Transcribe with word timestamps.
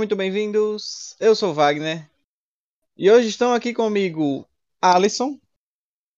Muito 0.00 0.16
bem-vindos. 0.16 1.14
Eu 1.20 1.34
sou 1.34 1.50
o 1.50 1.52
Wagner. 1.52 2.08
E 2.96 3.10
hoje 3.10 3.28
estão 3.28 3.52
aqui 3.52 3.74
comigo 3.74 4.48
Alisson. 4.80 5.38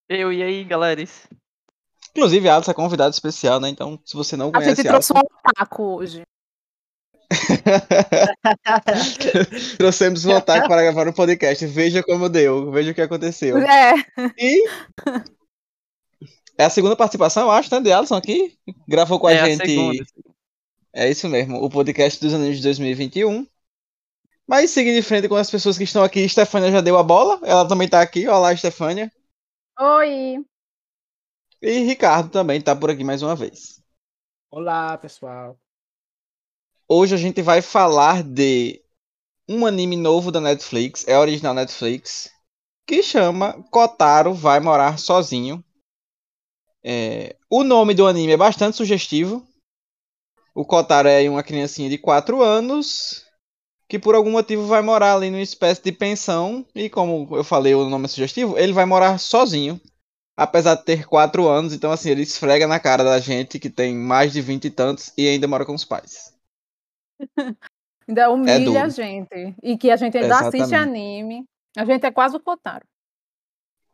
Eu 0.09 0.32
e 0.32 0.41
aí, 0.41 0.62
galera? 0.62 1.03
Inclusive, 2.11 2.49
a 2.49 2.55
Alisson 2.55 2.71
é 2.71 2.75
convidado 2.75 3.13
especial, 3.13 3.59
né? 3.59 3.68
Então, 3.68 3.99
se 4.05 4.14
você 4.14 4.37
não 4.37 4.50
A 4.50 4.53
conhece 4.53 4.77
gente 4.77 4.87
trouxe 4.87 5.13
Alisson, 5.13 5.27
um 5.27 5.50
otaku 5.50 5.82
hoje. 5.96 6.23
trouxemos 9.79 10.25
um 10.27 10.36
otaku 10.36 10.69
para 10.69 10.83
gravar 10.83 11.08
um 11.08 11.13
podcast. 11.13 11.67
Veja 11.67 12.05
como 12.05 12.29
deu, 12.29 12.71
veja 12.71 12.93
o 12.93 12.94
que 12.94 13.03
aconteceu. 13.03 13.58
É, 13.58 13.94
E 14.39 14.64
é 16.57 16.67
a 16.67 16.71
segunda 16.71 16.94
participação, 16.94 17.46
eu 17.46 17.50
acho, 17.50 17.75
né, 17.75 17.80
de 17.80 17.91
Alisson 17.91 18.14
aqui. 18.14 18.57
Gravou 18.86 19.19
com 19.19 19.27
a 19.27 19.33
é 19.33 19.41
a 19.41 19.46
gente. 19.46 19.67
segunda. 19.67 20.05
É 20.94 21.11
isso 21.11 21.29
mesmo, 21.29 21.57
o 21.57 21.69
podcast 21.69 22.21
dos 22.21 22.33
anos 22.33 22.58
de 22.58 22.63
2021. 22.63 23.44
Mas 24.46 24.71
seguindo 24.71 24.99
em 24.99 25.03
frente 25.03 25.29
com 25.29 25.37
as 25.37 25.51
pessoas 25.51 25.79
que 25.79 25.85
estão 25.85 26.03
aqui, 26.03 26.29
Stefânia 26.29 26.71
já 26.71 26.81
deu 26.81 26.99
a 26.99 27.03
bola, 27.03 27.41
ela 27.45 27.67
também 27.67 27.89
tá 27.89 28.00
aqui. 28.00 28.27
Olá, 28.27 28.55
Stefânia. 28.57 29.11
oi. 29.79 30.45
E 31.61 31.79
Ricardo 31.85 32.28
também 32.28 32.61
tá 32.61 32.75
por 32.75 32.91
aqui 32.91 33.05
mais 33.05 33.23
uma 33.23 33.36
vez. 33.36 33.81
Olá, 34.50 34.98
pessoal. 34.98 35.56
Hoje 36.89 37.14
a 37.14 37.19
gente 37.19 37.41
vai 37.41 37.62
falar 37.62 38.23
de 38.23 38.83
um 39.48 39.64
anime 39.64 39.97
novo 39.97 40.33
da 40.33 40.41
Netflix, 40.41 41.06
é 41.06 41.16
original 41.16 41.55
Netflix, 41.55 42.31
que 42.86 43.03
chama 43.03 43.62
Kotaro 43.70 44.34
Vai 44.34 44.59
Morar 44.59 44.98
Sozinho. 44.98 45.64
É, 46.84 47.36
o 47.48 47.62
nome 47.62 47.94
do 47.94 48.06
anime 48.06 48.33
é 48.33 48.36
bastante 48.36 48.77
sugestivo. 48.77 49.47
O 50.55 50.66
Kotaro 50.66 51.09
é 51.09 51.31
uma 51.31 51.42
criancinha 51.44 51.88
de 51.88 51.97
4 51.97 52.42
anos 52.42 53.25
que 53.92 53.98
por 53.98 54.14
algum 54.14 54.30
motivo 54.30 54.66
vai 54.66 54.80
morar 54.80 55.16
ali 55.16 55.28
numa 55.28 55.42
espécie 55.42 55.82
de 55.82 55.92
pensão 55.92 56.64
e 56.74 56.88
como 56.88 57.28
eu 57.36 57.44
falei, 57.44 57.74
o 57.74 57.90
nome 57.90 58.06
é 58.06 58.08
sugestivo, 58.08 58.58
ele 58.58 58.72
vai 58.72 58.86
morar 58.86 59.18
sozinho. 59.18 59.78
Apesar 60.34 60.76
de 60.76 60.84
ter 60.86 61.06
4 61.06 61.46
anos, 61.46 61.74
então 61.74 61.92
assim, 61.92 62.08
ele 62.08 62.22
esfrega 62.22 62.66
na 62.66 62.80
cara 62.80 63.04
da 63.04 63.18
gente 63.18 63.58
que 63.58 63.68
tem 63.68 63.94
mais 63.94 64.32
de 64.32 64.40
20 64.40 64.64
e 64.64 64.70
tantos 64.70 65.12
e 65.14 65.28
ainda 65.28 65.46
mora 65.46 65.66
com 65.66 65.74
os 65.74 65.84
pais. 65.84 66.34
Ainda 68.08 68.30
humilha 68.30 68.64
duro. 68.64 68.78
a 68.78 68.88
gente. 68.88 69.54
E 69.62 69.76
que 69.76 69.90
a 69.90 69.96
gente 69.96 70.18
ainda 70.18 70.40
assiste 70.40 70.56
Exatamente. 70.56 70.98
anime. 70.98 71.44
A 71.76 71.84
gente 71.84 72.04
é 72.04 72.10
quase 72.10 72.34
o 72.34 72.40
Kotaro. 72.40 72.84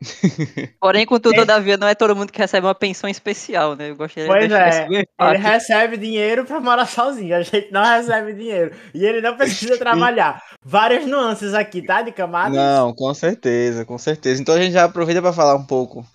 Porém, 0.79 1.05
contudo, 1.05 1.35
É. 1.35 1.39
todavia, 1.39 1.75
não 1.75 1.87
é 1.87 1.93
todo 1.93 2.15
mundo 2.15 2.31
que 2.31 2.39
recebe 2.39 2.65
uma 2.65 2.75
pensão 2.75 3.09
especial, 3.09 3.75
né? 3.75 3.89
Eu 3.89 3.95
gostaria 3.97 4.27
Pois 4.27 4.47
de 4.47 4.53
é, 4.53 4.87
Ele 4.87 5.37
recebe 5.37 5.97
dinheiro 5.97 6.45
pra 6.45 6.59
morar 6.61 6.85
sozinho. 6.85 7.35
A 7.35 7.41
gente 7.41 7.69
não 7.71 7.83
recebe 7.83 8.33
dinheiro. 8.33 8.73
E 8.93 9.05
ele 9.05 9.19
não 9.21 9.35
precisa 9.35 9.77
trabalhar. 9.77 10.41
Várias 10.63 11.05
nuances 11.05 11.53
aqui, 11.53 11.81
tá? 11.81 12.01
De 12.01 12.11
camadas. 12.11 12.55
Não, 12.55 12.93
com 12.93 13.13
certeza, 13.13 13.83
com 13.83 13.97
certeza. 13.97 14.41
Então 14.41 14.55
a 14.55 14.61
gente 14.61 14.71
já 14.71 14.85
aproveita 14.85 15.21
para 15.21 15.33
falar 15.33 15.55
um 15.55 15.65
pouco 15.65 16.05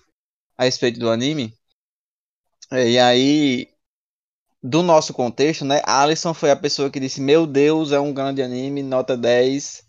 a 0.57 0.63
respeito 0.63 0.99
do 0.99 1.09
anime. 1.09 1.53
É, 2.71 2.89
E 2.89 2.97
aí, 2.97 3.67
do 4.63 4.81
nosso 4.81 5.13
contexto, 5.13 5.63
né? 5.63 5.81
Alisson 5.85 6.33
foi 6.33 6.49
a 6.49 6.55
pessoa 6.55 6.89
que 6.89 6.99
disse: 6.99 7.21
Meu 7.21 7.45
Deus, 7.45 7.91
é 7.91 7.99
um 7.99 8.11
grande 8.11 8.41
anime, 8.41 8.81
nota 8.81 9.15
10. 9.15 9.83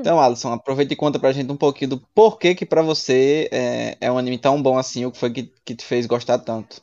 Então, 0.00 0.20
Alisson, 0.20 0.52
aproveita 0.52 0.92
e 0.92 0.96
conta 0.96 1.18
pra 1.18 1.32
gente 1.32 1.50
um 1.50 1.56
pouquinho 1.56 1.90
do 1.90 2.00
porquê 2.14 2.54
que 2.54 2.64
pra 2.66 2.82
você 2.82 3.48
é, 3.52 3.96
é 4.00 4.12
um 4.12 4.18
anime 4.18 4.38
tão 4.38 4.62
bom 4.62 4.78
assim, 4.78 5.04
o 5.04 5.10
que 5.12 5.18
foi 5.18 5.32
que, 5.32 5.52
que 5.64 5.74
te 5.74 5.84
fez 5.84 6.06
gostar 6.06 6.38
tanto. 6.38 6.80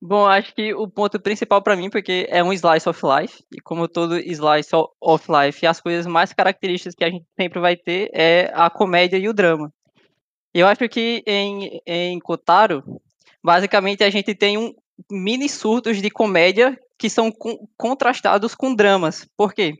Bom, 0.00 0.26
acho 0.26 0.54
que 0.54 0.72
o 0.74 0.88
ponto 0.88 1.20
principal 1.20 1.60
pra 1.60 1.74
mim, 1.76 1.90
porque 1.90 2.26
é 2.30 2.42
um 2.42 2.52
slice 2.52 2.88
of 2.88 3.00
life, 3.04 3.42
e 3.52 3.60
como 3.60 3.88
todo 3.88 4.16
slice 4.18 4.70
of 5.00 5.26
life, 5.30 5.66
as 5.66 5.80
coisas 5.80 6.06
mais 6.06 6.32
características 6.32 6.94
que 6.94 7.04
a 7.04 7.10
gente 7.10 7.26
sempre 7.38 7.58
vai 7.60 7.76
ter 7.76 8.08
é 8.12 8.50
a 8.54 8.70
comédia 8.70 9.16
e 9.18 9.28
o 9.28 9.32
drama. 9.32 9.72
Eu 10.54 10.66
acho 10.66 10.88
que 10.88 11.22
em, 11.26 11.80
em 11.86 12.18
Kotaro, 12.20 12.82
basicamente 13.44 14.04
a 14.04 14.10
gente 14.10 14.34
tem 14.34 14.58
um 14.58 14.74
mini 15.10 15.48
surtos 15.48 16.02
de 16.02 16.10
comédia 16.10 16.78
que 16.98 17.10
são 17.10 17.30
con- 17.32 17.68
contrastados 17.76 18.54
com 18.54 18.74
dramas. 18.74 19.26
Por 19.36 19.54
quê? 19.54 19.74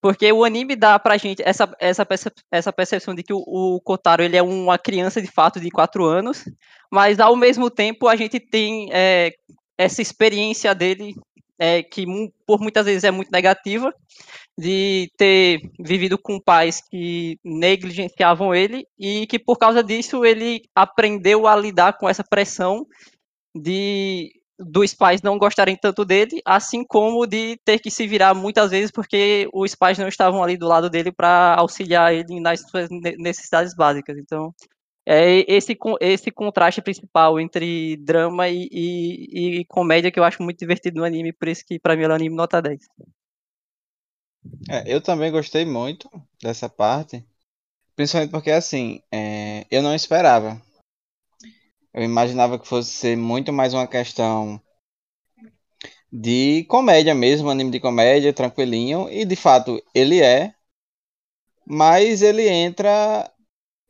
Porque 0.00 0.32
o 0.32 0.44
anime 0.44 0.74
dá 0.74 0.98
pra 0.98 1.18
gente 1.18 1.42
essa, 1.44 1.70
essa, 1.78 2.06
essa 2.50 2.72
percepção 2.72 3.14
de 3.14 3.22
que 3.22 3.34
o, 3.34 3.42
o 3.46 3.80
Kotaro 3.82 4.22
ele 4.22 4.36
é 4.36 4.42
uma 4.42 4.78
criança 4.78 5.20
de 5.20 5.30
fato 5.30 5.60
de 5.60 5.70
4 5.70 6.04
anos, 6.04 6.44
mas 6.90 7.20
ao 7.20 7.36
mesmo 7.36 7.70
tempo 7.70 8.08
a 8.08 8.16
gente 8.16 8.40
tem 8.40 8.88
é, 8.92 9.32
essa 9.76 10.00
experiência 10.00 10.74
dele 10.74 11.14
é, 11.58 11.82
que 11.82 12.06
por 12.46 12.58
muitas 12.60 12.86
vezes 12.86 13.04
é 13.04 13.10
muito 13.10 13.30
negativa 13.30 13.92
de 14.58 15.10
ter 15.18 15.60
vivido 15.78 16.18
com 16.18 16.40
pais 16.40 16.80
que 16.80 17.38
negligenciavam 17.44 18.54
ele 18.54 18.86
e 18.98 19.26
que 19.26 19.38
por 19.38 19.58
causa 19.58 19.82
disso 19.82 20.24
ele 20.24 20.62
aprendeu 20.74 21.46
a 21.46 21.54
lidar 21.54 21.98
com 21.98 22.08
essa 22.08 22.24
pressão 22.24 22.86
de 23.54 24.32
dos 24.60 24.94
pais 24.94 25.22
não 25.22 25.38
gostarem 25.38 25.76
tanto 25.76 26.04
dele, 26.04 26.40
assim 26.44 26.84
como 26.84 27.26
de 27.26 27.58
ter 27.64 27.78
que 27.80 27.90
se 27.90 28.06
virar 28.06 28.34
muitas 28.34 28.70
vezes 28.70 28.90
porque 28.90 29.48
os 29.52 29.74
pais 29.74 29.98
não 29.98 30.08
estavam 30.08 30.42
ali 30.42 30.56
do 30.56 30.68
lado 30.68 30.90
dele 30.90 31.12
para 31.12 31.54
auxiliar 31.56 32.14
ele 32.14 32.40
nas 32.40 32.60
suas 32.62 32.88
ne- 32.90 33.16
necessidades 33.18 33.74
básicas. 33.74 34.18
Então, 34.18 34.54
é 35.06 35.44
esse, 35.52 35.76
esse 36.00 36.30
contraste 36.30 36.82
principal 36.82 37.40
entre 37.40 37.96
drama 37.98 38.48
e, 38.48 38.68
e, 38.72 39.60
e 39.60 39.64
comédia 39.66 40.10
que 40.12 40.20
eu 40.20 40.24
acho 40.24 40.42
muito 40.42 40.58
divertido 40.58 40.98
no 41.00 41.04
anime, 41.04 41.32
por 41.32 41.48
isso 41.48 41.64
que 41.66 41.78
pra 41.78 41.96
mim 41.96 42.04
é 42.04 42.08
um 42.08 42.12
anime 42.14 42.36
nota 42.36 42.62
10. 42.62 42.80
É, 44.68 44.82
eu 44.86 45.00
também 45.02 45.30
gostei 45.30 45.64
muito 45.64 46.08
dessa 46.42 46.68
parte, 46.68 47.24
principalmente 47.96 48.32
porque 48.32 48.50
assim, 48.52 49.02
é, 49.12 49.66
eu 49.70 49.82
não 49.82 49.94
esperava. 49.94 50.60
Eu 51.94 52.02
imaginava 52.02 52.58
que 52.58 52.66
fosse 52.66 52.90
ser 52.90 53.16
muito 53.16 53.52
mais 53.52 53.72
uma 53.74 53.86
questão 53.86 54.60
de 56.12 56.64
comédia 56.68 57.14
mesmo, 57.14 57.50
anime 57.50 57.70
de 57.70 57.80
comédia, 57.80 58.32
tranquilinho, 58.32 59.08
e 59.10 59.24
de 59.24 59.36
fato 59.36 59.82
ele 59.94 60.20
é, 60.20 60.54
mas 61.66 62.22
ele 62.22 62.48
entra 62.48 63.30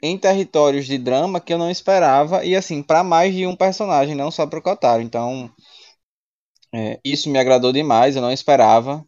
em 0.03 0.19
territórios 0.19 0.87
de 0.87 0.99
drama 0.99 1.41
que 1.41 1.53
eu 1.53 1.59
não 1.59 1.71
esperava, 1.71 2.45
e 2.45 2.57
assim, 2.57 2.83
para 2.83 3.05
mais 3.05 3.35
de 3.35 3.47
um 3.47 3.57
personagem, 3.57 4.15
não 4.15 4.31
só 4.31 4.47
pro 4.47 4.63
Kotaro. 4.63 5.03
Então, 5.03 5.51
é, 6.73 7.01
isso 7.05 7.29
me 7.31 7.39
agradou 7.39 7.73
demais, 7.73 8.17
eu 8.17 8.23
não 8.23 8.33
esperava. 8.33 9.05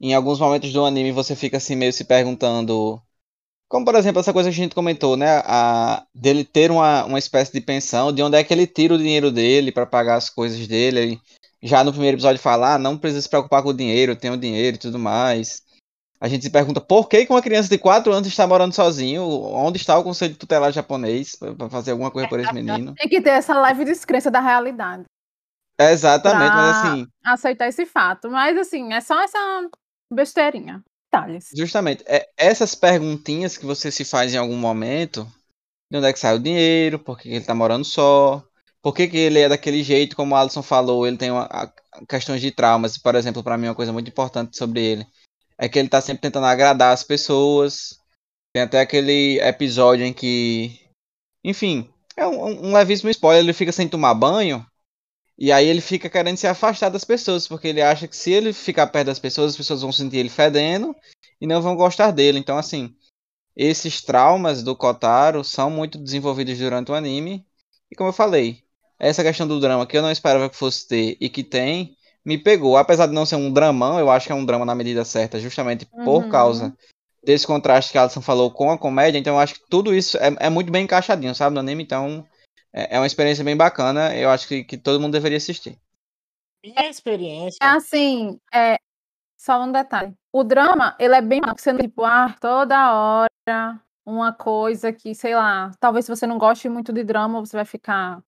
Em 0.00 0.14
alguns 0.14 0.38
momentos 0.40 0.72
do 0.72 0.84
anime 0.84 1.12
você 1.12 1.34
fica 1.34 1.56
assim 1.56 1.74
meio 1.76 1.92
se 1.92 2.04
perguntando. 2.04 3.00
Como 3.68 3.84
por 3.84 3.94
exemplo 3.96 4.20
essa 4.20 4.32
coisa 4.32 4.48
que 4.48 4.54
a 4.54 4.62
gente 4.62 4.74
comentou, 4.74 5.16
né? 5.16 5.42
A, 5.44 6.04
dele 6.14 6.44
ter 6.44 6.70
uma, 6.70 7.04
uma 7.04 7.18
espécie 7.18 7.52
de 7.52 7.60
pensão, 7.60 8.12
de 8.12 8.22
onde 8.22 8.36
é 8.36 8.44
que 8.44 8.54
ele 8.54 8.66
tira 8.66 8.94
o 8.94 8.98
dinheiro 8.98 9.30
dele 9.30 9.72
para 9.72 9.86
pagar 9.86 10.16
as 10.16 10.30
coisas 10.30 10.66
dele. 10.68 11.00
Ele, 11.00 11.20
já 11.62 11.82
no 11.82 11.92
primeiro 11.92 12.16
episódio 12.16 12.40
fala, 12.40 12.74
ah, 12.74 12.78
não 12.78 12.96
precisa 12.96 13.22
se 13.22 13.28
preocupar 13.28 13.62
com 13.62 13.70
o 13.70 13.74
dinheiro, 13.74 14.12
eu 14.12 14.16
tenho 14.16 14.36
dinheiro 14.36 14.76
e 14.76 14.78
tudo 14.78 14.98
mais. 14.98 15.64
A 16.20 16.28
gente 16.28 16.44
se 16.44 16.50
pergunta 16.50 16.80
por 16.80 17.08
que 17.08 17.26
uma 17.28 17.42
criança 17.42 17.68
de 17.68 17.76
4 17.76 18.10
anos 18.12 18.26
está 18.26 18.46
morando 18.46 18.72
sozinho? 18.72 19.22
Onde 19.22 19.76
está 19.76 19.98
o 19.98 20.04
conselho 20.04 20.34
tutelar 20.34 20.72
japonês 20.72 21.36
para 21.36 21.68
fazer 21.68 21.90
alguma 21.90 22.10
coisa 22.10 22.28
por 22.28 22.40
esse 22.40 22.54
menino? 22.54 22.94
Tem 22.96 23.08
que 23.08 23.20
ter 23.20 23.30
essa 23.30 23.60
leve 23.60 23.84
descrença 23.84 24.30
da 24.30 24.40
realidade. 24.40 25.04
É, 25.78 25.92
exatamente, 25.92 26.54
mas 26.54 26.76
assim, 26.76 27.06
Aceitar 27.22 27.68
esse 27.68 27.84
fato. 27.84 28.30
Mas 28.30 28.56
assim, 28.56 28.94
é 28.94 29.00
só 29.00 29.22
essa 29.22 29.68
besteirinha. 30.10 30.82
Detalhes. 31.12 31.48
Justamente, 31.54 32.04
é, 32.06 32.28
essas 32.36 32.74
perguntinhas 32.74 33.56
que 33.56 33.64
você 33.64 33.90
se 33.90 34.04
faz 34.04 34.34
em 34.34 34.38
algum 34.38 34.56
momento, 34.56 35.24
de 35.90 35.98
onde 35.98 36.06
é 36.08 36.12
que 36.12 36.18
sai 36.18 36.36
o 36.36 36.40
dinheiro, 36.40 36.98
por 36.98 37.18
que 37.18 37.28
ele 37.28 37.44
tá 37.44 37.54
morando 37.54 37.84
só, 37.84 38.44
por 38.82 38.94
que, 38.94 39.08
que 39.08 39.16
ele 39.16 39.40
é 39.40 39.48
daquele 39.48 39.82
jeito, 39.82 40.16
como 40.16 40.34
o 40.34 40.38
Alisson 40.38 40.62
falou, 40.62 41.06
ele 41.06 41.16
tem 41.16 41.30
uma, 41.30 41.44
a- 41.44 41.72
questões 42.08 42.40
de 42.40 42.50
traumas, 42.50 42.98
por 42.98 43.14
exemplo, 43.14 43.42
para 43.42 43.56
mim 43.58 43.68
uma 43.68 43.74
coisa 43.74 43.92
muito 43.92 44.08
importante 44.10 44.56
sobre 44.56 44.80
ele, 44.82 45.06
é 45.58 45.68
que 45.68 45.78
ele 45.78 45.88
tá 45.88 46.00
sempre 46.00 46.22
tentando 46.22 46.46
agradar 46.46 46.92
as 46.92 47.04
pessoas, 47.04 47.98
tem 48.54 48.62
até 48.62 48.80
aquele 48.80 49.40
episódio 49.40 50.04
em 50.04 50.12
que, 50.12 50.80
enfim, 51.44 51.90
é 52.16 52.26
um, 52.26 52.68
um 52.70 52.74
levíssimo 52.74 53.10
spoiler, 53.10 53.44
ele 53.44 53.52
fica 53.52 53.72
sem 53.72 53.88
tomar 53.88 54.14
banho, 54.14 54.66
e 55.38 55.52
aí 55.52 55.66
ele 55.66 55.80
fica 55.80 56.08
querendo 56.08 56.36
se 56.36 56.46
afastar 56.46 56.88
das 56.88 57.04
pessoas, 57.04 57.46
porque 57.46 57.68
ele 57.68 57.82
acha 57.82 58.08
que 58.08 58.16
se 58.16 58.30
ele 58.30 58.52
ficar 58.52 58.86
perto 58.86 59.06
das 59.06 59.18
pessoas, 59.18 59.52
as 59.52 59.56
pessoas 59.56 59.82
vão 59.82 59.92
sentir 59.92 60.16
ele 60.18 60.30
fedendo, 60.30 60.94
e 61.40 61.46
não 61.46 61.60
vão 61.60 61.76
gostar 61.76 62.10
dele. 62.10 62.38
Então, 62.38 62.56
assim, 62.56 62.94
esses 63.54 64.02
traumas 64.02 64.62
do 64.62 64.74
Kotaro 64.74 65.44
são 65.44 65.70
muito 65.70 65.98
desenvolvidos 65.98 66.58
durante 66.58 66.90
o 66.90 66.94
anime. 66.94 67.44
E 67.90 67.94
como 67.94 68.08
eu 68.08 68.14
falei, 68.14 68.62
essa 68.98 69.22
questão 69.22 69.46
do 69.46 69.60
drama 69.60 69.86
que 69.86 69.96
eu 69.96 70.02
não 70.02 70.10
esperava 70.10 70.48
que 70.48 70.56
fosse 70.56 70.86
ter 70.88 71.16
e 71.20 71.28
que 71.28 71.42
tem, 71.42 71.96
me 72.24 72.38
pegou. 72.38 72.76
Apesar 72.76 73.06
de 73.06 73.12
não 73.12 73.26
ser 73.26 73.36
um 73.36 73.52
dramão, 73.52 73.98
eu 73.98 74.10
acho 74.10 74.26
que 74.26 74.32
é 74.32 74.34
um 74.34 74.44
drama 74.44 74.64
na 74.64 74.74
medida 74.74 75.04
certa, 75.04 75.38
justamente 75.38 75.86
por 75.86 76.24
Uhum. 76.24 76.28
causa 76.30 76.76
desse 77.22 77.46
contraste 77.46 77.92
que 77.92 77.98
a 77.98 78.02
Alison 78.02 78.20
falou 78.20 78.50
com 78.50 78.70
a 78.70 78.78
comédia. 78.78 79.18
Então, 79.18 79.34
eu 79.34 79.40
acho 79.40 79.54
que 79.54 79.68
tudo 79.68 79.94
isso 79.94 80.16
é, 80.18 80.34
é 80.40 80.50
muito 80.50 80.72
bem 80.72 80.84
encaixadinho, 80.84 81.34
sabe, 81.34 81.54
no 81.54 81.60
anime. 81.60 81.82
Então, 81.82 82.26
é, 82.76 82.96
é 82.96 83.00
uma 83.00 83.06
experiência 83.06 83.42
bem 83.42 83.56
bacana. 83.56 84.14
Eu 84.14 84.28
acho 84.28 84.46
que, 84.46 84.62
que 84.62 84.76
todo 84.76 85.00
mundo 85.00 85.12
deveria 85.14 85.38
assistir. 85.38 85.78
Minha 86.62 86.90
experiência. 86.90 87.58
É 87.62 87.66
assim, 87.68 88.38
é, 88.52 88.76
só 89.36 89.62
um 89.62 89.72
detalhe. 89.72 90.14
o 90.30 90.44
drama, 90.44 90.94
ele 90.98 91.14
é 91.14 91.22
bem 91.22 91.40
você 91.40 91.72
não 91.72 91.80
tipo, 91.80 92.04
ah, 92.04 92.34
toda 92.38 92.92
hora 92.92 93.80
uma 94.04 94.32
coisa 94.32 94.92
que, 94.92 95.14
sei 95.14 95.34
lá, 95.34 95.72
talvez 95.80 96.04
se 96.04 96.14
você 96.14 96.26
não 96.26 96.38
goste 96.38 96.68
muito 96.68 96.92
de 96.92 97.02
drama, 97.02 97.40
você 97.40 97.56
vai 97.56 97.64
ficar 97.64 98.22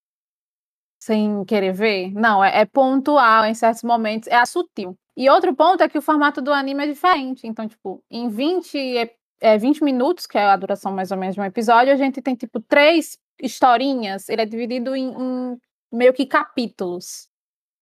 sem 1.01 1.45
querer 1.45 1.73
ver. 1.73 2.13
Não, 2.13 2.43
é, 2.43 2.61
é 2.61 2.65
pontual 2.65 3.45
em 3.45 3.55
certos 3.55 3.83
momentos, 3.85 4.29
é 4.29 4.45
sutil. 4.45 4.97
E 5.17 5.29
outro 5.29 5.55
ponto 5.55 5.83
é 5.83 5.89
que 5.89 5.99
o 5.99 6.03
formato 6.03 6.41
do 6.41 6.53
anime 6.53 6.85
é 6.85 6.87
diferente. 6.89 7.47
Então, 7.47 7.69
tipo, 7.69 8.03
em 8.11 8.29
20, 8.29 9.17
é, 9.41 9.59
20 9.59 9.85
minutos, 9.85 10.27
que 10.27 10.39
é 10.39 10.45
a 10.45 10.57
duração 10.57 10.93
mais 10.93 11.11
ou 11.11 11.17
menos 11.17 11.35
de 11.35 11.41
um 11.41 11.45
episódio, 11.45 11.93
a 11.93 11.97
gente 11.97 12.23
tem, 12.23 12.35
tipo, 12.35 12.61
três 12.61 13.19
historinhas. 13.41 14.29
Ele 14.29 14.43
é 14.43 14.47
dividido 14.47 14.95
em, 14.97 15.11
em 15.13 15.59
meio 15.93 16.13
que 16.13 16.27
capítulos. 16.27 17.29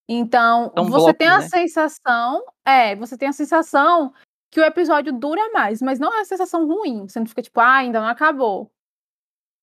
Então, 0.09 0.73
É 0.77 0.81
um 0.81 0.85
você 0.85 0.91
bloco, 1.07 1.15
tem 1.19 1.29
a 1.29 1.39
né? 1.41 1.49
sensação, 1.49 2.45
é, 2.65 2.95
você 2.95 3.19
tem 3.19 3.29
a 3.29 3.33
sensação 3.33 4.13
que 4.53 4.61
o 4.61 4.65
episódio 4.65 5.13
dura 5.13 5.51
mais, 5.53 5.83
mas 5.83 5.99
não 5.99 6.13
é 6.13 6.19
uma 6.19 6.25
sensação 6.25 6.67
ruim. 6.67 7.09
Você 7.09 7.19
não 7.19 7.27
fica 7.27 7.43
tipo, 7.43 7.59
ah, 7.61 7.77
ainda 7.77 8.01
não 8.01 8.07
acabou. 8.09 8.71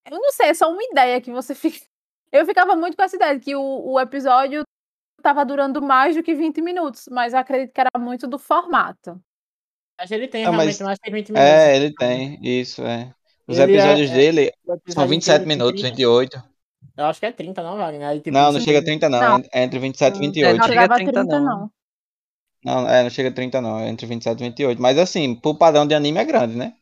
Eu 0.05 0.19
não 0.19 0.31
sei, 0.33 0.47
é 0.49 0.53
só 0.53 0.69
uma 0.69 0.83
ideia 0.83 1.21
que 1.21 1.31
você 1.31 1.55
fica. 1.55 1.85
Eu 2.31 2.45
ficava 2.45 2.75
muito 2.75 2.97
com 2.97 3.03
essa 3.03 3.15
ideia 3.15 3.37
de 3.39 3.45
que 3.45 3.55
o, 3.55 3.61
o 3.93 3.99
episódio 3.99 4.63
estava 5.17 5.45
durando 5.45 5.81
mais 5.81 6.15
do 6.15 6.21
que 6.23 6.33
20 6.35 6.61
minutos, 6.61 7.05
mas 7.09 7.31
eu 7.31 7.39
acredito 7.39 7.71
que 7.73 7.79
era 7.79 7.91
muito 7.97 8.27
do 8.27 8.37
formato. 8.37 9.21
Mas 9.97 10.11
ele 10.11 10.27
tem 10.27 10.43
Ah, 10.45 10.51
mas- 10.51 10.77
realmente 10.79 10.83
mais 10.83 10.99
de 11.01 11.11
20 11.11 11.31
minutos. 11.31 11.49
É, 11.53 11.75
ele 11.77 11.93
tem, 11.93 12.39
isso, 12.41 12.81
é. 12.83 13.13
Os 13.47 13.57
Ele 13.57 13.73
é- 13.73 13.75
episódios 13.75 14.11
é- 14.11 14.13
dele 14.13 14.41
episódio 14.41 14.93
são 14.93 15.07
27 15.07 15.35
inteiro 15.35 15.39
tem 15.39 15.47
minutos, 15.57 15.81
30. 15.81 15.95
28. 15.97 16.43
Eu 16.97 17.05
acho 17.05 17.19
que 17.19 17.25
é 17.25 17.31
30, 17.31 17.63
não, 17.63 17.77
Wagner? 17.77 18.15
Tipo, 18.17 18.31
Não, 18.31 18.51
não 18.51 18.59
chega 18.59 18.77
a 18.79 18.81
mesmo. 18.81 18.85
30 18.85 19.09
não, 19.09 19.19
Não. 19.39 19.43
é 19.51 19.63
entre 19.63 19.79
27 19.79 20.15
e 20.15 20.17
Hum, 20.17 20.21
28. 20.21 20.57
Não 20.57 20.63
chega 20.67 20.79
a 20.79 20.83
chegava 20.83 20.93
a 20.93 20.97
30 20.97 21.11
30, 21.21 21.39
não. 21.39 21.59
não. 21.59 21.71
Não, 22.65 22.89
é, 22.89 23.03
não 23.03 23.09
chega 23.09 23.29
a 23.29 23.31
30 23.33 23.59
não, 23.61 23.79
é 23.79 23.89
entre 23.89 24.05
27 24.05 24.39
e 24.39 24.43
28. 24.43 24.81
Mas 24.81 24.97
assim, 24.97 25.35
pro 25.35 25.55
padrão 25.55 25.85
de 25.87 25.93
anime 25.95 26.19
é 26.19 26.23
grande, 26.25 26.55
né? 26.55 26.73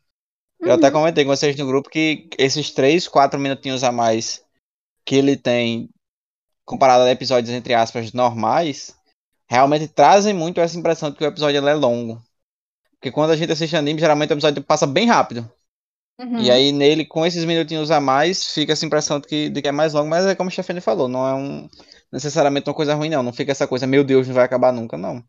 Eu 0.60 0.74
até 0.74 0.88
Uhum. 0.88 0.94
comentei 0.94 1.24
com 1.25 1.31
vocês 1.36 1.56
no 1.58 1.66
grupo 1.66 1.90
que 1.90 2.30
esses 2.38 2.69
3, 2.72 3.07
4 3.07 3.40
minutinhos 3.40 3.84
a 3.84 3.92
mais 3.92 4.44
que 5.06 5.16
ele 5.16 5.36
tem, 5.36 5.90
comparado 6.66 7.04
a 7.04 7.10
episódios, 7.12 7.52
entre 7.52 7.74
aspas, 7.74 8.14
normais, 8.14 8.96
realmente 9.50 9.88
trazem 9.88 10.34
muito 10.36 10.62
essa 10.62 10.78
impressão 10.78 11.10
de 11.10 11.18
que 11.18 11.24
o 11.24 11.28
episódio 11.28 11.57
ele 11.57 11.69
é 11.69 11.74
longo. 11.74 12.22
Porque 12.94 13.12
quando 13.12 13.31
a 13.31 13.36
gente 13.36 13.52
assiste 13.52 13.75
anime, 13.75 14.00
geralmente 14.00 14.30
o 14.30 14.34
episódio 14.36 14.62
passa 14.64 14.86
bem 14.86 15.07
rápido. 15.07 15.50
Uhum. 16.21 16.39
E 16.39 16.51
aí 16.51 16.71
nele, 16.71 17.06
com 17.06 17.25
esses 17.25 17.44
minutinhos 17.45 17.89
a 17.89 18.00
mais, 18.00 18.53
fica 18.53 18.73
essa 18.73 18.85
impressão 18.85 19.19
de 19.19 19.27
que, 19.27 19.50
de 19.50 19.62
que 19.62 19.68
é 19.68 19.71
mais 19.71 19.94
longo, 19.94 20.07
mas 20.09 20.25
é 20.25 20.35
como 20.35 20.50
a 20.50 20.51
Stephanie 20.51 20.81
falou, 20.81 21.07
não 21.07 21.27
é 21.27 21.33
um 21.33 21.68
necessariamente 22.12 22.69
uma 22.69 22.75
coisa 22.75 22.94
ruim, 22.94 23.09
não. 23.09 23.23
Não 23.23 23.33
fica 23.33 23.51
essa 23.51 23.68
coisa, 23.68 23.88
meu 23.88 24.03
Deus, 24.03 24.27
não 24.27 24.35
vai 24.35 24.45
acabar 24.45 24.71
nunca, 24.71 24.97
não. 24.97 25.23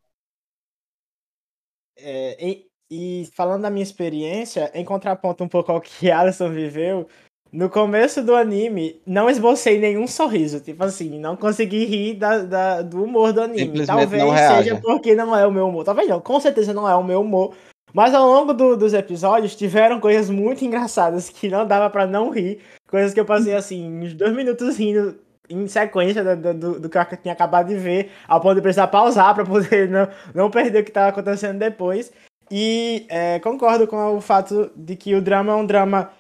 É, 1.97 2.37
e, 2.45 2.67
e 2.91 3.27
falando 3.35 3.63
da 3.63 3.71
minha 3.71 3.83
experiência, 3.83 4.71
em 4.75 4.85
contraponto 4.85 5.43
um 5.45 5.49
pouco 5.49 5.73
ao 5.73 5.81
que 5.81 6.11
Alisson 6.11 6.51
viveu, 6.51 7.09
no 7.53 7.69
começo 7.69 8.23
do 8.23 8.35
anime, 8.35 9.01
não 9.07 9.29
esbocei 9.29 9.79
nenhum 9.79 10.07
sorriso. 10.07 10.61
Tipo 10.61 10.85
assim, 10.85 11.19
não 11.19 11.37
consegui 11.37 11.85
rir 11.85 12.15
da, 12.15 12.39
da- 12.45 12.83
do 12.83 13.05
humor 13.05 13.33
do 13.33 13.43
anime. 13.43 13.83
Talvez 13.83 14.41
seja 14.41 14.75
porque 14.77 15.15
não 15.15 15.37
é 15.37 15.47
o 15.47 15.53
meu 15.53 15.69
humor. 15.69 15.85
Talvez 15.85 16.09
não, 16.09 16.21
com 16.21 16.41
certeza 16.41 16.73
não 16.73 16.89
é 16.89 16.95
o 16.97 17.05
meu 17.05 17.21
humor. 17.21 17.55
Mas 17.93 18.15
ao 18.15 18.27
longo 18.27 18.53
do- 18.55 18.77
dos 18.77 18.95
episódios 18.95 19.55
tiveram 19.55 20.01
coisas 20.01 20.31
muito 20.31 20.65
engraçadas 20.65 21.29
que 21.29 21.49
não 21.49 21.67
dava 21.67 21.91
pra 21.91 22.07
não 22.07 22.31
rir. 22.31 22.61
Coisas 22.89 23.13
que 23.13 23.21
eu 23.21 23.25
passei 23.25 23.55
assim, 23.55 23.91
uns 24.03 24.15
dois 24.15 24.35
minutos 24.35 24.77
rindo 24.77 25.19
em 25.51 25.67
sequência 25.67 26.25
do, 26.37 26.55
do, 26.55 26.81
do- 26.81 26.89
que 26.89 26.97
eu 26.99 27.05
tinha 27.23 27.33
acabado 27.35 27.69
de 27.69 27.77
ver, 27.77 28.11
ao 28.27 28.41
ponto 28.41 28.55
de 28.55 28.63
precisar 28.63 28.87
pausar 28.87 29.35
pra 29.35 29.45
poder 29.45 29.89
não, 29.91 30.09
não 30.35 30.51
perder 30.51 30.81
o 30.83 30.85
que 30.85 30.91
tava 30.91 31.09
acontecendo 31.09 31.59
depois. 31.59 32.13
E 32.51 33.07
é, 33.09 33.39
concordo 33.41 33.87
com 33.87 34.17
o 34.17 34.21
fato 34.21 34.71
de 34.77 34.97
que 34.97 35.15
o 35.15 35.23
drama 35.23 35.53
é 35.53 35.57
um 35.57 35.65
drama 35.67 36.11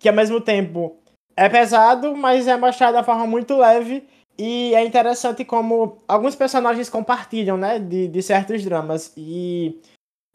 que 0.00 0.08
ao 0.08 0.14
mesmo 0.14 0.40
tempo 0.40 0.96
é 1.36 1.48
pesado, 1.48 2.16
mas 2.16 2.46
é 2.48 2.56
mostrado 2.56 2.96
uma 2.96 3.04
forma 3.04 3.26
muito 3.26 3.56
leve. 3.56 4.04
E 4.38 4.74
é 4.74 4.84
interessante 4.84 5.44
como 5.44 6.02
alguns 6.06 6.34
personagens 6.34 6.90
compartilham, 6.90 7.56
né, 7.56 7.78
de, 7.78 8.06
de 8.08 8.22
certos 8.22 8.62
dramas. 8.64 9.12
E 9.16 9.80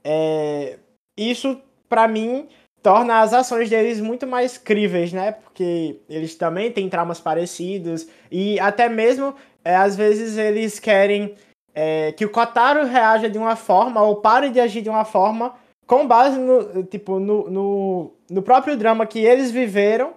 é, 0.03 0.79
isso, 1.17 1.59
pra 1.87 2.07
mim, 2.07 2.47
torna 2.81 3.21
as 3.21 3.33
ações 3.33 3.69
deles 3.69 3.99
muito 3.99 4.25
mais 4.25 4.57
críveis, 4.57 5.13
né? 5.13 5.33
Porque 5.33 5.99
eles 6.09 6.35
também 6.35 6.71
têm 6.71 6.89
traumas 6.89 7.19
parecidos. 7.19 8.07
E 8.31 8.59
até 8.59 8.89
mesmo, 8.89 9.35
é, 9.63 9.75
às 9.75 9.95
vezes, 9.95 10.37
eles 10.37 10.79
querem 10.79 11.35
é, 11.73 12.11
que 12.13 12.25
o 12.25 12.29
Kotaro 12.29 12.85
reaja 12.85 13.29
de 13.29 13.37
uma 13.37 13.55
forma 13.55 14.01
ou 14.01 14.17
pare 14.17 14.49
de 14.49 14.59
agir 14.59 14.81
de 14.81 14.89
uma 14.89 15.05
forma 15.05 15.55
com 15.85 16.07
base 16.07 16.39
no, 16.39 16.83
tipo, 16.83 17.19
no, 17.19 17.49
no, 17.49 18.11
no 18.29 18.41
próprio 18.41 18.77
drama 18.77 19.05
que 19.05 19.19
eles 19.19 19.51
viveram, 19.51 20.13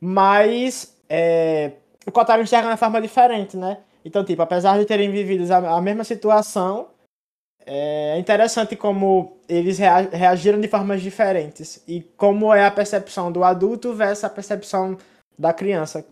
mas 0.00 0.96
é, 1.08 1.72
o 2.06 2.12
Kotaro 2.12 2.42
enxerga 2.42 2.68
de 2.68 2.72
uma 2.72 2.76
forma 2.76 3.00
diferente, 3.00 3.56
né? 3.56 3.78
Então, 4.04 4.24
tipo, 4.24 4.40
apesar 4.40 4.78
de 4.78 4.86
terem 4.86 5.10
vivido 5.10 5.50
a, 5.52 5.76
a 5.76 5.80
mesma 5.82 6.04
situação, 6.04 6.88
é 7.72 8.18
interessante 8.18 8.74
como 8.74 9.38
eles 9.48 9.78
rea- 9.78 10.10
reagiram 10.10 10.60
de 10.60 10.66
formas 10.66 11.00
diferentes 11.00 11.84
e 11.86 12.02
como 12.16 12.52
é 12.52 12.66
a 12.66 12.70
percepção 12.70 13.30
do 13.30 13.44
adulto 13.44 13.94
versus 13.94 14.24
a 14.24 14.28
percepção 14.28 14.98
da 15.38 15.54
criança. 15.54 16.04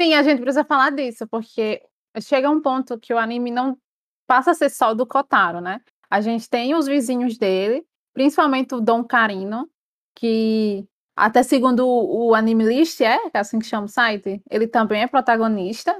Sim, 0.00 0.14
a 0.14 0.22
gente 0.24 0.40
precisa 0.40 0.64
falar 0.64 0.90
disso, 0.90 1.28
porque 1.28 1.80
chega 2.20 2.50
um 2.50 2.60
ponto 2.60 2.98
que 2.98 3.14
o 3.14 3.18
anime 3.18 3.52
não 3.52 3.78
passa 4.26 4.50
a 4.50 4.54
ser 4.54 4.68
só 4.68 4.94
do 4.94 5.06
Kotaro, 5.06 5.60
né? 5.60 5.80
A 6.10 6.20
gente 6.20 6.50
tem 6.50 6.74
os 6.74 6.88
vizinhos 6.88 7.38
dele, 7.38 7.86
principalmente 8.12 8.74
o 8.74 8.80
Dom 8.80 9.04
Carino, 9.04 9.70
que 10.16 10.84
até 11.14 11.44
segundo 11.44 11.86
o, 11.86 12.34
Anime 12.34 12.64
List, 12.64 13.00
é, 13.00 13.30
que 13.30 13.36
é 13.36 13.40
assim 13.40 13.60
que 13.60 13.66
chama 13.66 13.86
o 13.86 13.88
site, 13.88 14.42
ele 14.50 14.66
também 14.66 15.02
é 15.02 15.06
protagonista. 15.06 15.96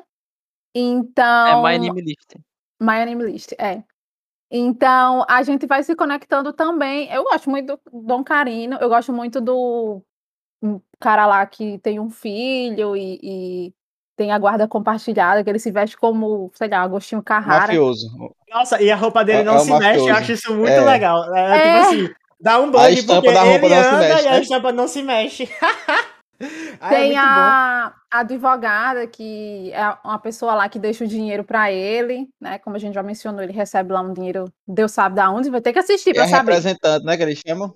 Então. 0.75 1.65
É 1.65 1.71
My 1.71 1.77
Anime 1.77 2.01
List. 2.01 2.35
My 2.81 3.01
Anime 3.01 3.25
List, 3.25 3.53
é. 3.57 3.85
Então, 4.51 5.25
a 5.29 5.43
gente 5.43 5.67
vai 5.67 5.83
se 5.83 5.95
conectando 5.95 6.53
também. 6.53 7.11
Eu 7.13 7.25
gosto 7.25 7.51
muito 7.51 7.79
do 7.93 8.01
Dom 8.03 8.25
Carino, 8.25 8.79
eu 8.81 8.89
gosto 8.89 9.13
muito 9.13 9.41
do 9.41 10.03
um 10.63 10.81
cara 10.99 11.27
lá 11.27 11.47
que 11.47 11.79
tem 11.79 12.01
um 12.01 12.11
filho 12.11 12.97
e, 12.97 13.21
e 13.23 13.75
tem 14.17 14.33
a 14.33 14.39
guarda 14.39 14.67
compartilhada, 14.67 15.45
que 15.45 15.49
ele 15.51 15.59
se 15.61 15.71
veste 15.71 15.97
como, 15.97 16.51
sei 16.55 16.69
lá, 16.69 16.81
Agostinho 16.81 17.23
Carrara. 17.23 17.61
Mafioso. 17.69 18.09
Nossa, 18.51 18.83
e 18.83 18.91
a 18.91 18.97
roupa 18.97 19.25
dele 19.25 19.41
É- 19.41 19.45
não 19.45 19.57
é 19.57 19.59
se 19.61 19.71
mexe, 19.71 19.85
eu 19.85 19.89
mafioso. 20.07 20.13
acho 20.13 20.33
isso 20.33 20.55
muito 20.55 20.73
É. 20.73 20.81
legal. 20.85 21.35
É, 21.35 21.57
É. 21.57 21.61
tipo 21.63 21.87
assim, 21.87 22.15
dá 22.41 22.59
um 22.59 22.71
bug 22.71 23.03
porque 23.07 23.33
da 23.33 23.43
roupa 23.43 23.67
ele 23.67 23.75
não 23.77 23.83
se 23.83 23.89
anda 23.91 23.99
mexe, 24.09 24.25
e 24.25 24.29
a 24.29 24.33
né? 24.33 24.41
estampa 24.41 24.73
não 24.73 24.89
se 24.89 25.03
mexe. 25.03 25.49
Ah, 26.81 26.95
é 26.95 26.99
Tem 26.99 27.13
bom. 27.13 27.19
a, 27.19 27.95
a 28.11 28.21
advogada, 28.21 29.07
que 29.07 29.73
é 29.73 29.97
uma 30.05 30.19
pessoa 30.19 30.55
lá 30.55 30.69
que 30.69 30.79
deixa 30.79 31.05
o 31.05 31.09
dinheiro 31.09 31.43
para 31.43 31.73
ele, 31.73 32.29
né? 32.41 32.59
Como 32.61 32.77
a 32.77 32.79
gente 32.79 32.95
já 32.95 33.03
mencionou, 33.03 33.43
ele 33.43 33.53
recebe 33.53 33.93
lá 33.93 34.01
um 34.01 34.13
dinheiro, 34.13 34.45
Deus 34.67 34.93
sabe 34.93 35.17
da 35.17 35.31
onde, 35.31 35.51
vai 35.51 35.61
ter 35.61 35.73
que 35.73 35.81
assistir 35.81 36.15
para 36.15 36.25
é 36.25 36.29
saber. 36.29 36.53
representante, 36.53 37.05
né, 37.05 37.17
que 37.17 37.23
eles 37.25 37.43
chamam? 37.45 37.75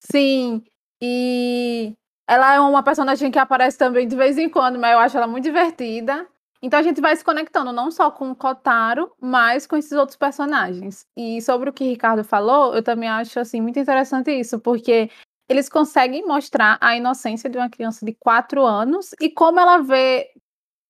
Sim, 0.00 0.64
e 1.00 1.94
ela 2.28 2.54
é 2.54 2.60
uma 2.60 2.82
personagem 2.82 3.30
que 3.30 3.38
aparece 3.38 3.78
também 3.78 4.06
de 4.08 4.16
vez 4.16 4.36
em 4.38 4.48
quando, 4.48 4.78
mas 4.78 4.92
eu 4.92 4.98
acho 4.98 5.16
ela 5.16 5.26
muito 5.26 5.44
divertida. 5.44 6.26
Então 6.60 6.78
a 6.78 6.82
gente 6.82 7.00
vai 7.00 7.14
se 7.16 7.24
conectando 7.24 7.72
não 7.72 7.90
só 7.90 8.10
com 8.10 8.30
o 8.30 8.36
Kotaro, 8.36 9.12
mas 9.20 9.66
com 9.66 9.76
esses 9.76 9.92
outros 9.92 10.16
personagens. 10.16 11.04
E 11.16 11.42
sobre 11.42 11.70
o 11.70 11.72
que 11.72 11.82
o 11.82 11.88
Ricardo 11.88 12.22
falou, 12.22 12.74
eu 12.74 12.82
também 12.82 13.08
acho 13.08 13.40
assim 13.40 13.60
muito 13.60 13.80
interessante 13.80 14.30
isso, 14.30 14.60
porque 14.60 15.10
eles 15.48 15.68
conseguem 15.68 16.26
mostrar 16.26 16.78
a 16.80 16.96
inocência 16.96 17.50
de 17.50 17.58
uma 17.58 17.68
criança 17.70 18.04
de 18.06 18.14
quatro 18.14 18.64
anos 18.64 19.10
e 19.20 19.30
como 19.30 19.60
ela 19.60 19.78
vê 19.78 20.28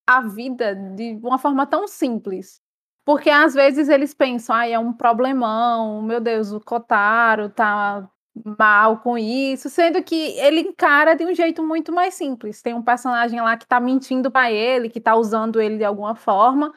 a 0.06 0.20
vida 0.20 0.74
de 0.74 1.18
uma 1.22 1.38
forma 1.38 1.66
tão 1.66 1.86
simples. 1.88 2.60
Porque 3.04 3.30
às 3.30 3.54
vezes 3.54 3.88
eles 3.88 4.14
pensam, 4.14 4.54
ah, 4.54 4.66
é 4.68 4.78
um 4.78 4.92
problemão, 4.92 6.02
meu 6.02 6.20
Deus, 6.20 6.52
o 6.52 6.60
Kotaro 6.60 7.48
tá 7.50 8.08
mal 8.44 8.98
com 9.00 9.18
isso, 9.18 9.68
sendo 9.68 10.02
que 10.02 10.14
ele 10.38 10.60
encara 10.60 11.14
de 11.14 11.24
um 11.24 11.34
jeito 11.34 11.62
muito 11.62 11.92
mais 11.92 12.14
simples. 12.14 12.62
Tem 12.62 12.74
um 12.74 12.82
personagem 12.82 13.40
lá 13.40 13.56
que 13.56 13.66
tá 13.66 13.80
mentindo 13.80 14.30
pra 14.30 14.50
ele, 14.50 14.88
que 14.88 15.00
tá 15.00 15.16
usando 15.16 15.60
ele 15.60 15.78
de 15.78 15.84
alguma 15.84 16.14
forma, 16.14 16.72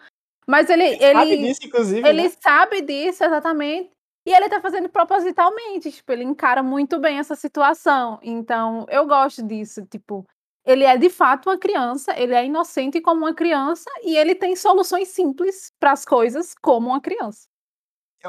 mas 0.47 0.69
ele 0.69 0.97
Sabe 0.97 1.31
ele 1.31 1.47
disso, 1.47 1.61
inclusive, 1.65 2.07
ele 2.07 2.23
né? 2.23 2.29
sabe 2.41 2.81
disso 2.81 3.23
exatamente. 3.23 3.94
E 4.25 4.33
ele 4.33 4.49
tá 4.49 4.59
fazendo 4.59 4.89
propositalmente, 4.89 5.91
tipo, 5.91 6.11
ele 6.11 6.23
encara 6.23 6.63
muito 6.63 6.99
bem 6.99 7.19
essa 7.19 7.35
situação. 7.35 8.19
Então, 8.23 8.85
eu 8.89 9.05
gosto 9.05 9.43
disso, 9.43 9.85
tipo, 9.85 10.25
ele 10.65 10.83
é 10.83 10.97
de 10.97 11.09
fato 11.11 11.47
uma 11.47 11.59
criança, 11.59 12.19
ele 12.19 12.33
é 12.33 12.43
inocente 12.43 12.99
como 12.99 13.21
uma 13.21 13.35
criança 13.35 13.89
e 14.03 14.17
ele 14.17 14.33
tem 14.33 14.55
soluções 14.55 15.09
simples 15.09 15.71
para 15.79 15.91
as 15.91 16.03
coisas 16.03 16.55
como 16.59 16.87
uma 16.87 16.99
criança. 16.99 17.47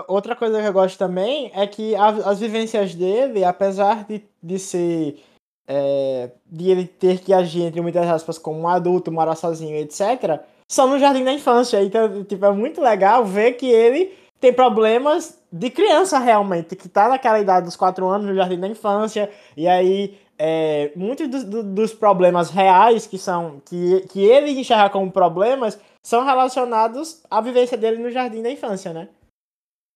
Outra 0.07 0.37
coisa 0.37 0.61
que 0.61 0.69
eu 0.69 0.73
gosto 0.75 0.99
também 0.99 1.51
é 1.55 1.67
que 1.67 1.95
as 1.97 2.39
vivências 2.39 2.95
dele, 2.95 3.43
apesar 3.43 4.05
de, 4.05 4.23
de 4.43 4.59
ser. 4.59 5.19
é, 5.67 6.31
de 6.45 6.71
ele 6.71 6.87
ter 6.87 7.21
que 7.21 7.33
agir, 7.33 7.63
entre 7.63 7.81
muitas 7.81 8.07
aspas, 8.07 8.37
como 8.37 8.61
um 8.61 8.69
adulto, 8.69 9.11
morar 9.11 9.35
sozinho, 9.35 9.75
etc., 9.77 10.43
são 10.71 10.89
no 10.89 10.99
jardim 10.99 11.25
da 11.25 11.33
infância. 11.33 11.83
Então, 11.83 12.23
tipo, 12.25 12.45
é 12.45 12.53
muito 12.53 12.83
legal 12.83 13.25
ver 13.25 13.53
que 13.53 13.67
ele 13.67 14.15
tem 14.41 14.53
problemas 14.53 15.41
de 15.51 15.71
criança 15.71 16.19
realmente, 16.19 16.77
que 16.77 16.89
tá 16.89 17.09
naquela 17.09 17.41
idade 17.41 17.67
dos 17.67 17.77
quatro 17.77 18.07
anos, 18.09 18.27
no 18.27 18.35
jardim 18.35 18.59
da 18.59 18.69
infância, 18.69 19.31
e 19.57 19.67
aí 19.67 20.19
é, 20.39 20.93
muitos 20.95 21.29
do, 21.29 21.45
do, 21.45 21.63
dos 21.63 21.95
problemas 21.95 22.51
reais 22.51 23.07
que 23.07 23.19
são 23.19 23.61
que, 23.65 24.03
que 24.09 24.21
ele 24.21 24.51
enxerga 24.51 24.91
como 24.91 25.11
problemas 25.11 25.79
são 26.03 26.25
relacionados 26.25 27.23
à 27.31 27.41
vivência 27.41 27.77
dele 27.77 27.99
no 27.99 28.11
jardim 28.11 28.43
da 28.43 28.51
infância, 28.51 28.93
né? 28.93 29.09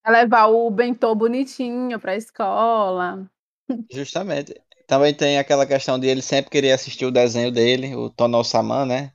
É 0.05 0.11
levar 0.11 0.47
o 0.47 0.71
bentô 0.71 1.15
bonitinho 1.15 2.01
pra 2.01 2.17
escola. 2.17 3.31
Justamente. 3.93 4.61
Também 4.87 5.15
tem 5.15 5.39
aquela 5.39 5.67
questão 5.67 5.99
de 5.99 6.09
ele 6.09 6.23
sempre 6.23 6.51
querer 6.51 6.73
assistir 6.73 7.05
o 7.05 7.13
desenho 7.13 7.53
dele, 7.53 7.95
o 7.95 8.11
Tono 8.11 8.43
Saman, 8.43 8.87
né? 8.87 9.13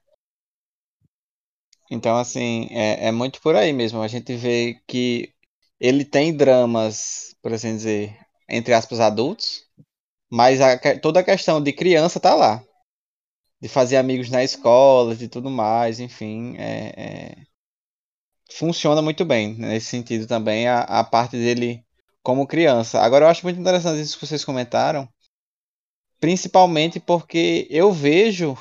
Então, 1.90 2.18
assim, 2.18 2.68
é, 2.72 3.08
é 3.08 3.12
muito 3.12 3.42
por 3.42 3.56
aí 3.56 3.72
mesmo. 3.74 4.02
A 4.02 4.08
gente 4.08 4.36
vê 4.36 4.80
que 4.88 5.34
ele 5.80 6.06
tem 6.06 6.36
dramas, 6.36 7.36
por 7.42 7.54
assim 7.54 7.76
dizer, 7.76 8.18
entre 8.50 8.74
aspas, 8.74 9.00
adultos, 9.00 9.64
mas 10.30 10.62
a, 10.62 10.78
toda 11.00 11.20
a 11.20 11.24
questão 11.24 11.62
de 11.62 11.74
criança 11.74 12.20
tá 12.20 12.36
lá. 12.36 12.64
De 13.62 13.68
fazer 13.70 13.98
amigos 13.98 14.30
na 14.30 14.44
escola, 14.44 15.16
de 15.16 15.28
tudo 15.28 15.50
mais, 15.50 16.00
enfim, 16.00 16.56
é, 16.58 16.94
é... 16.98 17.36
funciona 18.52 19.02
muito 19.02 19.26
bem 19.26 19.56
nesse 19.56 19.88
sentido 19.88 20.28
também 20.28 20.68
a, 20.68 20.82
a 20.82 21.04
parte 21.04 21.38
dele 21.38 21.84
como 22.24 22.48
criança. 22.48 23.00
Agora 23.02 23.26
eu 23.26 23.30
acho 23.30 23.44
muito 23.46 23.60
interessante 23.60 24.02
isso 24.02 24.18
que 24.20 24.26
vocês 24.26 24.44
comentaram, 24.44 25.08
principalmente 26.20 27.00
porque 27.00 27.68
eu 27.70 27.92
vejo 27.92 28.58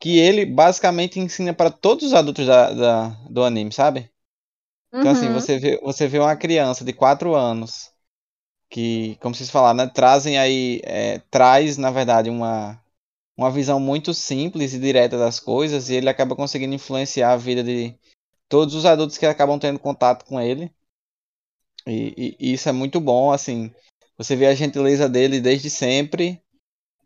que 0.00 0.18
ele 0.18 0.46
basicamente 0.46 1.20
ensina 1.20 1.54
para 1.54 1.70
todos 1.70 2.06
os 2.06 2.14
adultos 2.14 2.46
da, 2.46 2.72
da, 2.72 3.08
do 3.30 3.44
anime, 3.44 3.72
sabe? 3.72 4.10
Então, 4.98 5.10
assim, 5.12 5.30
Uhum. 5.30 5.32
você 5.32 5.58
vê, 5.58 5.78
você 5.82 6.06
vê 6.08 6.18
uma 6.18 6.36
criança 6.36 6.84
de 6.84 6.92
4 6.92 7.34
anos 7.34 7.90
que, 8.70 9.16
como 9.20 9.34
vocês 9.34 9.50
falaram, 9.50 9.78
né, 9.78 9.88
trazem 9.88 10.38
aí, 10.38 10.80
é, 10.84 11.20
traz, 11.30 11.76
na 11.78 11.90
verdade, 11.90 12.30
uma, 12.30 12.82
uma 13.36 13.50
visão 13.50 13.80
muito 13.80 14.14
simples 14.14 14.74
e 14.74 14.80
direta 14.80 15.18
das 15.18 15.40
coisas 15.40 15.90
e 15.90 15.96
ele 15.96 16.08
acaba 16.10 16.36
conseguindo 16.36 16.74
influenciar 16.74 17.32
a 17.32 17.36
vida 17.38 17.64
de 17.64 17.94
todos 18.48 18.74
os 18.74 18.86
adultos 18.86 19.18
que 19.18 19.26
acabam 19.26 19.58
tendo 19.60 19.78
contato 19.80 20.24
com 20.26 20.40
ele. 20.40 20.72
E, 21.86 22.14
e- 22.16 22.36
e 22.40 22.52
isso 22.54 22.68
é 22.68 22.72
muito 22.72 23.00
bom, 23.00 23.32
assim, 23.32 23.72
você 24.16 24.36
vê 24.36 24.46
a 24.46 24.54
gentileza 24.54 25.08
dele 25.08 25.40
desde 25.40 25.70
sempre. 25.70 26.40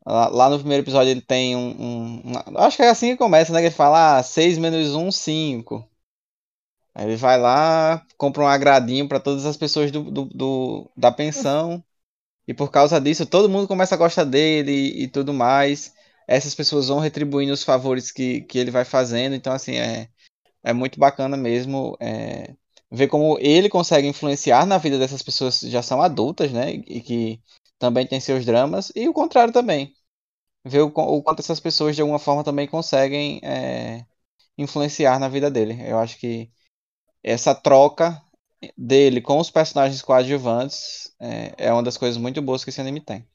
Lá, 0.07 0.51
no 0.51 0.59
primeiro 0.59 0.83
episódio 0.85 1.11
ele 1.11 1.23
tem 1.23 1.57
um, 1.57 2.21
um- 2.25 2.59
Acho 2.59 2.77
que 2.77 2.83
é 2.83 2.91
assim 2.91 3.13
que 3.13 3.17
começa, 3.17 3.53
né? 3.53 3.61
Que 3.61 3.67
ele 3.69 3.75
fala, 3.75 4.19
ah, 4.19 4.23
6 4.23 4.59
menos 4.59 4.95
1, 4.95 5.11
5. 5.11 5.89
Aí 6.95 7.07
ele 7.07 7.17
vai 7.17 7.39
lá, 7.39 8.05
compra 8.17 8.43
um 8.43 8.47
agradinho 8.49 9.09
para 9.09 9.21
todas 9.21 9.45
as 9.47 9.57
pessoas 9.57 9.91
do, 9.91 10.05
do- 10.11 10.25
do- 10.27 10.91
da 10.97 11.11
pensão. 11.13 11.83
E 12.49 12.55
por 12.55 12.71
causa 12.71 13.01
disso, 13.01 13.27
todo 13.27 13.49
mundo 13.49 13.69
começa 13.69 13.95
a 13.95 13.99
gostar 13.99 14.25
dele 14.25 14.73
e, 14.73 15.05
e 15.05 15.09
tudo 15.09 15.35
mais. 15.35 15.95
Essas 16.29 16.55
pessoas 16.55 16.89
vão 16.89 16.99
retribuindo 17.01 17.53
os 17.53 17.65
favores 17.65 18.11
que, 18.13 18.43
que 18.43 18.59
ele 18.59 18.71
vai 18.71 18.85
fazendo. 18.85 19.35
Então, 19.35 19.53
assim, 19.53 19.77
é, 19.77 20.09
é 20.65 20.73
muito 20.73 20.99
bacana 21.01 21.37
mesmo 21.37 21.97
é, 22.01 22.55
ver 22.91 23.09
como 23.09 23.39
ele 23.41 23.69
consegue 23.71 24.09
influenciar 24.09 24.67
na 24.67 24.79
vida 24.79 24.99
dessas 24.99 25.23
pessoas 25.23 25.61
que 25.61 25.71
já 25.71 25.83
são 25.83 26.03
adultas, 26.03 26.53
né? 26.53 26.73
E 26.75 27.01
que 27.03 27.41
também 27.79 28.07
têm 28.07 28.21
seus 28.21 28.45
dramas. 28.45 28.93
E 28.95 29.09
o 29.09 29.13
contrário 29.13 29.53
também. 29.53 29.95
Ver 30.65 30.83
o, 30.83 30.87
o 30.89 31.23
quanto 31.23 31.41
essas 31.41 31.61
pessoas, 31.61 31.97
de 31.97 32.03
alguma 32.03 32.19
forma, 32.19 32.45
também 32.45 32.69
conseguem 32.69 33.41
é, 33.43 34.07
influenciar 34.59 35.19
na 35.19 35.29
vida 35.29 35.51
dele. 35.51 35.79
Eu 35.89 35.99
acho 35.99 36.19
que 36.19 36.51
essa 37.23 37.55
troca 37.55 38.23
dele 38.77 39.21
com 39.21 39.39
os 39.39 39.51
personagens 39.51 40.03
coadjuvantes 40.03 41.15
é, 41.21 41.69
é 41.69 41.73
uma 41.73 41.83
das 41.83 41.97
coisas 41.97 42.17
muito 42.17 42.41
boas 42.41 42.65
que 42.65 42.71
esse 42.71 42.81
anime 42.81 43.01
tem. 43.01 43.27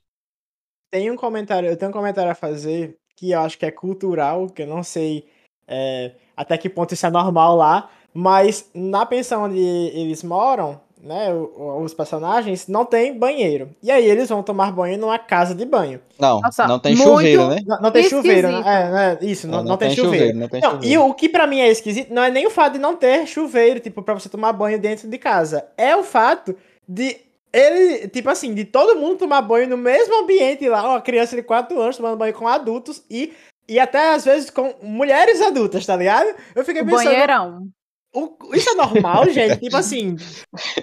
Tem 0.91 1.12
um 1.12 1.15
comentário, 1.15 1.69
eu 1.69 1.77
tenho 1.77 1.91
um 1.91 1.93
comentário 1.93 2.31
a 2.31 2.36
fazer 2.36 2.98
que 3.15 3.31
eu 3.31 3.39
acho 3.41 3.58
que 3.58 3.65
é 3.65 3.72
cultural, 3.72 4.48
que 4.48 4.63
eu 4.63 4.67
não 4.67 4.81
sei 4.81 5.29
é, 5.67 6.15
até 6.36 6.58
que 6.58 6.69
ponto 6.69 6.93
isso 6.93 7.05
é 7.05 7.10
normal 7.12 7.55
lá, 7.55 7.91
mas 8.13 8.72
na 8.74 9.05
pensão 9.05 9.43
onde 9.43 9.60
eles 9.60 10.24
moram, 10.24 10.81
né, 11.01 11.27
os 11.34 11.94
personagens, 11.94 12.68
não 12.68 12.86
tem 12.86 13.18
banheiro. 13.18 13.70
E 13.82 13.89
aí 13.89 14.06
eles 14.06 14.29
vão 14.29 14.44
tomar 14.44 14.72
banho 14.72 14.98
numa 14.98 15.18
casa 15.18 15.56
de 15.56 15.65
banho. 15.65 16.01
Não, 16.20 16.41
Nossa, 16.41 16.68
não 16.68 16.79
tem 16.79 16.96
chuveiro, 16.96 17.48
né? 17.48 17.58
Não, 17.65 17.82
não 17.82 17.91
tem 17.91 18.03
chuveiro, 18.03 18.48
né? 18.50 18.58
Esquisito. 18.60 18.70
É, 18.77 18.91
né? 18.91 19.18
Isso, 19.22 19.48
não, 19.48 19.60
É, 19.60 19.63
não 19.63 19.77
tem, 19.77 19.91
chuveiro. 19.91 20.38
não 20.38 20.48
tem 20.50 20.62
Não, 20.62 20.72
chuveiro. 20.72 20.94
e 20.94 20.98
o 20.98 21.13
que 21.13 21.29
pra 21.29 21.48
mim 21.48 21.60
é 21.62 21.70
esquisito 21.70 22.13
não 22.13 22.22
é 22.24 22.29
nem 22.29 22.46
o 22.46 22.50
fato 22.51 22.74
de 22.74 22.79
não 22.79 22.96
ter 22.96 23.25
chuveiro, 23.27 23.79
tipo, 23.79 24.01
pra 24.03 24.13
você 24.13 24.27
tomar 24.29 24.51
banho 24.53 24.77
dentro 24.79 25.08
de 25.08 25.18
casa. 25.18 25.65
É 25.77 25.96
o 25.96 26.03
fato 26.03 26.56
de 26.88 27.18
ele, 27.51 28.08
tipo 28.10 28.29
assim, 28.29 28.53
de 28.53 28.65
todo 28.65 29.00
mundo 29.00 29.18
tomar 29.18 29.41
banho 29.41 29.68
no 29.70 29.77
mesmo 29.77 30.22
ambiente 30.22 30.68
lá, 30.70 30.88
uma 30.88 31.01
criança 31.01 31.36
de 31.36 31.41
4 31.41 31.79
anos 31.82 31.98
tomando 31.98 32.18
banho 32.18 32.34
com 32.34 32.48
adultos 32.48 33.01
e, 33.10 33.34
e 33.68 33.79
até 33.79 34.13
às 34.13 34.25
vezes 34.25 34.50
com 34.50 34.75
mulheres 34.84 35.41
adultas, 35.41 35.86
tá 35.86 35.96
ligado? 35.96 36.27
Eu 36.53 36.63
fiquei 36.65 36.82
O 36.84 36.86
pensando, 36.86 37.06
banheirão. 37.06 37.68
O- 38.13 38.37
isso 38.55 38.69
é 38.69 38.75
normal, 38.75 39.29
gente? 39.31 39.59
tipo 39.59 39.75
assim, 39.77 40.19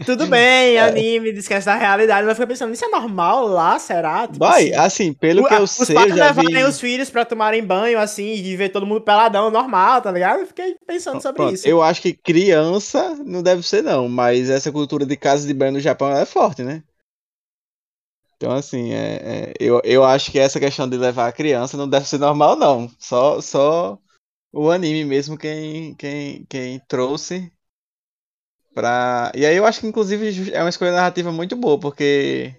tudo 0.05 0.27
bem, 0.29 0.79
anime, 0.81 1.31
esquece 1.33 1.67
da 1.67 1.77
realidade, 1.77 2.27
mas 2.27 2.37
fiquei 2.37 2.49
pensando, 2.49 2.73
isso 2.75 2.85
é 2.85 2.89
normal 2.89 3.47
lá, 3.49 3.79
será? 3.79 4.29
Tipo 4.29 4.49
Vai, 4.49 4.73
assim, 4.73 4.73
assim, 4.75 5.13
pelo 5.13 5.43
o- 5.43 5.45
que 5.45 5.55
eu 5.55 5.67
os 5.83 5.91
sei, 5.91 5.91
pais 5.91 6.13
já 6.13 6.29
levarem 6.33 6.65
vi... 6.67 6.67
os 6.67 6.81
filhos 6.81 7.11
pra 7.11 7.25
tomarem 7.25 7.65
banho, 7.67 7.99
assim, 8.01 8.25
e 8.35 8.57
ver 8.57 8.71
todo 8.71 8.87
mundo 8.87 9.03
peladão, 9.03 9.51
normal, 9.51 10.03
tá 10.03 10.13
ligado? 10.13 10.41
Eu 10.41 10.47
fiquei 10.47 10.77
pensando 10.87 11.21
sobre 11.23 11.45
Pronto, 11.45 11.53
isso. 11.53 11.69
eu 11.69 11.83
acho 11.83 12.01
que 12.03 12.13
criança 12.15 13.15
não 13.25 13.43
deve 13.43 13.63
ser 13.63 13.83
não, 13.83 14.09
mas 14.09 14.49
essa 14.51 14.71
cultura 14.73 15.05
de 15.07 15.17
casa 15.17 15.47
de 15.47 15.53
banho 15.55 15.73
no 15.73 15.81
Japão 15.81 16.09
é 16.11 16.25
forte, 16.27 16.63
né? 16.63 16.83
Então 18.37 18.53
assim, 18.53 18.93
é, 18.93 19.51
é, 19.53 19.55
eu, 19.59 19.81
eu 19.85 20.05
acho 20.05 20.31
que 20.31 20.39
essa 20.39 20.61
questão 20.61 20.89
de 20.89 20.97
levar 20.99 21.29
a 21.29 21.33
criança 21.33 21.77
não 21.77 21.89
deve 21.89 22.07
ser 22.07 22.19
normal 22.19 22.55
não, 22.57 22.89
só 22.99 23.41
só 23.41 23.99
o 24.53 24.71
anime 24.71 25.05
mesmo 25.05 25.37
quem 25.39 25.95
quem, 25.97 26.45
quem 26.47 26.81
trouxe 26.89 27.53
pra... 28.75 29.33
E 29.35 29.45
aí 29.47 29.57
eu 29.57 29.67
acho 29.67 29.81
que 29.81 29.87
inclusive 29.87 30.53
é 30.53 30.61
uma 30.63 30.69
escolha 30.71 30.93
narrativa 30.93 31.33
muito 31.33 31.57
boa, 31.57 31.79
porque 31.81 32.55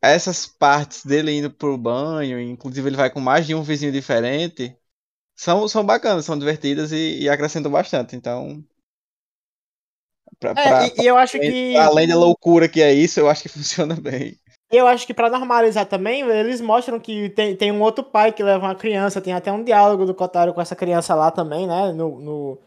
essas 0.00 0.46
partes 0.46 1.04
dele 1.04 1.32
indo 1.32 1.50
pro 1.50 1.76
banho, 1.78 2.40
inclusive 2.40 2.88
ele 2.88 2.96
vai 2.96 3.10
com 3.10 3.20
mais 3.20 3.46
de 3.46 3.54
um 3.54 3.62
vizinho 3.62 3.92
diferente, 3.92 4.76
são, 5.36 5.68
são 5.68 5.84
bacanas, 5.86 6.24
são 6.26 6.38
divertidas 6.38 6.92
e, 6.92 7.22
e 7.22 7.30
acrescentam 7.30 7.70
bastante. 7.72 8.16
Então, 8.16 8.64
pra, 10.38 10.56
É, 10.56 10.56
pra- 10.56 10.92
e, 10.96 11.02
e 11.02 11.06
eu 11.06 11.16
acho 11.18 11.40
que. 11.40 11.56
além 11.74 12.08
da 12.08 12.16
loucura 12.16 12.68
que 12.68 12.82
é 12.82 12.92
isso, 12.94 13.20
eu 13.20 13.28
acho 13.30 13.42
que 13.44 13.48
funciona 13.50 13.96
bem. 13.96 14.38
Eu 14.72 14.86
acho 14.86 15.06
que 15.06 15.12
pra 15.12 15.28
normalizar 15.28 15.84
também, 15.84 16.22
eles 16.22 16.60
mostram 16.60 16.98
que 16.98 17.28
tem, 17.30 17.54
tem 17.54 17.70
um 17.70 17.82
outro 17.82 18.02
pai 18.02 18.32
que 18.32 18.42
leva 18.42 18.64
uma 18.64 18.74
criança, 18.74 19.20
tem 19.20 19.34
até 19.34 19.52
um 19.52 19.62
diálogo 19.62 20.06
do 20.06 20.14
Kotaro 20.14 20.54
com 20.54 20.62
essa 20.62 20.74
criança 20.74 21.14
lá 21.14 21.30
também, 21.30 21.66
né? 21.66 21.92
No, 21.92 22.18
no, 22.18 22.58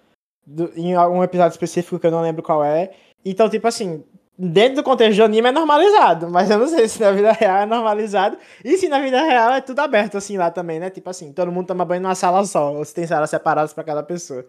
do- 0.45 0.71
em 0.75 0.93
algum 0.93 1.23
episódio 1.23 1.53
específico 1.55 1.99
que 1.99 2.05
eu 2.05 2.11
não 2.11 2.21
lembro 2.21 2.43
qual 2.43 2.63
é. 2.63 2.93
Então, 3.25 3.49
tipo 3.49 3.67
assim, 3.67 4.03
dentro 4.37 4.75
do 4.75 4.83
contexto 4.83 5.15
de 5.15 5.23
anime 5.23 5.47
é 5.49 5.51
normalizado, 5.51 6.29
mas 6.29 6.51
eu 6.51 6.59
não 6.59 6.67
sei 6.67 6.87
se 6.87 7.01
na 7.01 7.11
vida 7.11 7.31
real 7.31 7.57
é 7.63 7.65
normalizado. 7.65 8.37
E 8.63 8.77
se 8.77 8.87
na 8.87 8.99
vida 8.99 9.23
real 9.23 9.53
é 9.53 9.61
tudo 9.61 9.79
aberto 9.79 10.15
assim 10.15 10.37
lá 10.37 10.51
também, 10.51 10.79
né? 10.79 10.91
Tipo 10.91 11.09
assim, 11.09 11.33
todo 11.33 11.51
mundo 11.51 11.65
toma 11.65 11.83
banho 11.85 12.03
numa 12.03 12.13
sala 12.13 12.45
só, 12.45 12.71
ou 12.71 12.85
se 12.85 12.93
tem 12.93 13.07
salas 13.07 13.31
separadas 13.31 13.73
pra 13.73 13.83
cada 13.83 14.03
pessoa. 14.03 14.45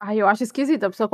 Ai, 0.00 0.20
eu 0.20 0.26
acho 0.26 0.42
esquisito 0.42 0.82
a 0.82 0.90
pessoa 0.90 1.08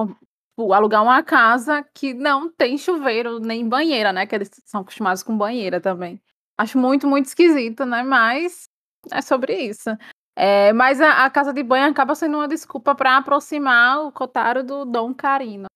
tipo, 0.54 0.72
alugar 0.72 1.02
uma 1.02 1.22
casa 1.22 1.84
que 1.92 2.14
não 2.14 2.48
tem 2.50 2.78
chuveiro 2.78 3.40
nem 3.40 3.68
banheira, 3.68 4.12
né? 4.12 4.26
Que 4.26 4.34
eles 4.36 4.50
são 4.64 4.80
acostumados 4.82 5.22
com 5.22 5.36
banheira 5.36 5.80
também. 5.80 6.20
Acho 6.56 6.78
muito, 6.78 7.06
muito 7.08 7.26
esquisito, 7.26 7.84
né? 7.84 8.02
Mas 8.04 8.68
é 9.10 9.20
sobre 9.20 9.54
isso. 9.56 9.90
É, 10.36 10.72
mas 10.72 11.00
a, 11.00 11.24
a 11.24 11.30
casa 11.30 11.52
de 11.52 11.62
banho 11.62 11.90
acaba 11.90 12.14
sendo 12.14 12.36
uma 12.38 12.48
desculpa 12.48 12.94
para 12.94 13.16
aproximar 13.16 14.00
o 14.04 14.12
Kotaro 14.12 14.62
do 14.62 14.84
Dom 14.84 15.12
Carino. 15.12 15.66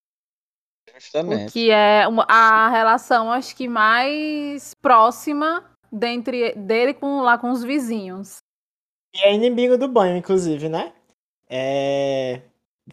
O 0.89 1.01
Justamente. 1.01 1.53
que 1.53 1.71
é 1.71 2.07
uma- 2.09 2.27
a 2.29 2.69
relação, 2.69 3.31
acho 3.31 3.55
que 3.55 3.69
mais 3.69 4.75
próxima 4.81 5.65
dentre 5.93 6.53
dele 6.55 6.95
com 6.95 7.21
lá 7.21 7.39
com 7.39 7.51
os 7.51 7.63
vizinhos. 7.63 8.39
E 9.15 9.21
é 9.21 9.35
inimigo 9.35 9.77
do 9.79 9.89
banho, 9.89 10.17
inclusive, 10.17 10.69
né? 10.69 10.93
É. 11.49 12.43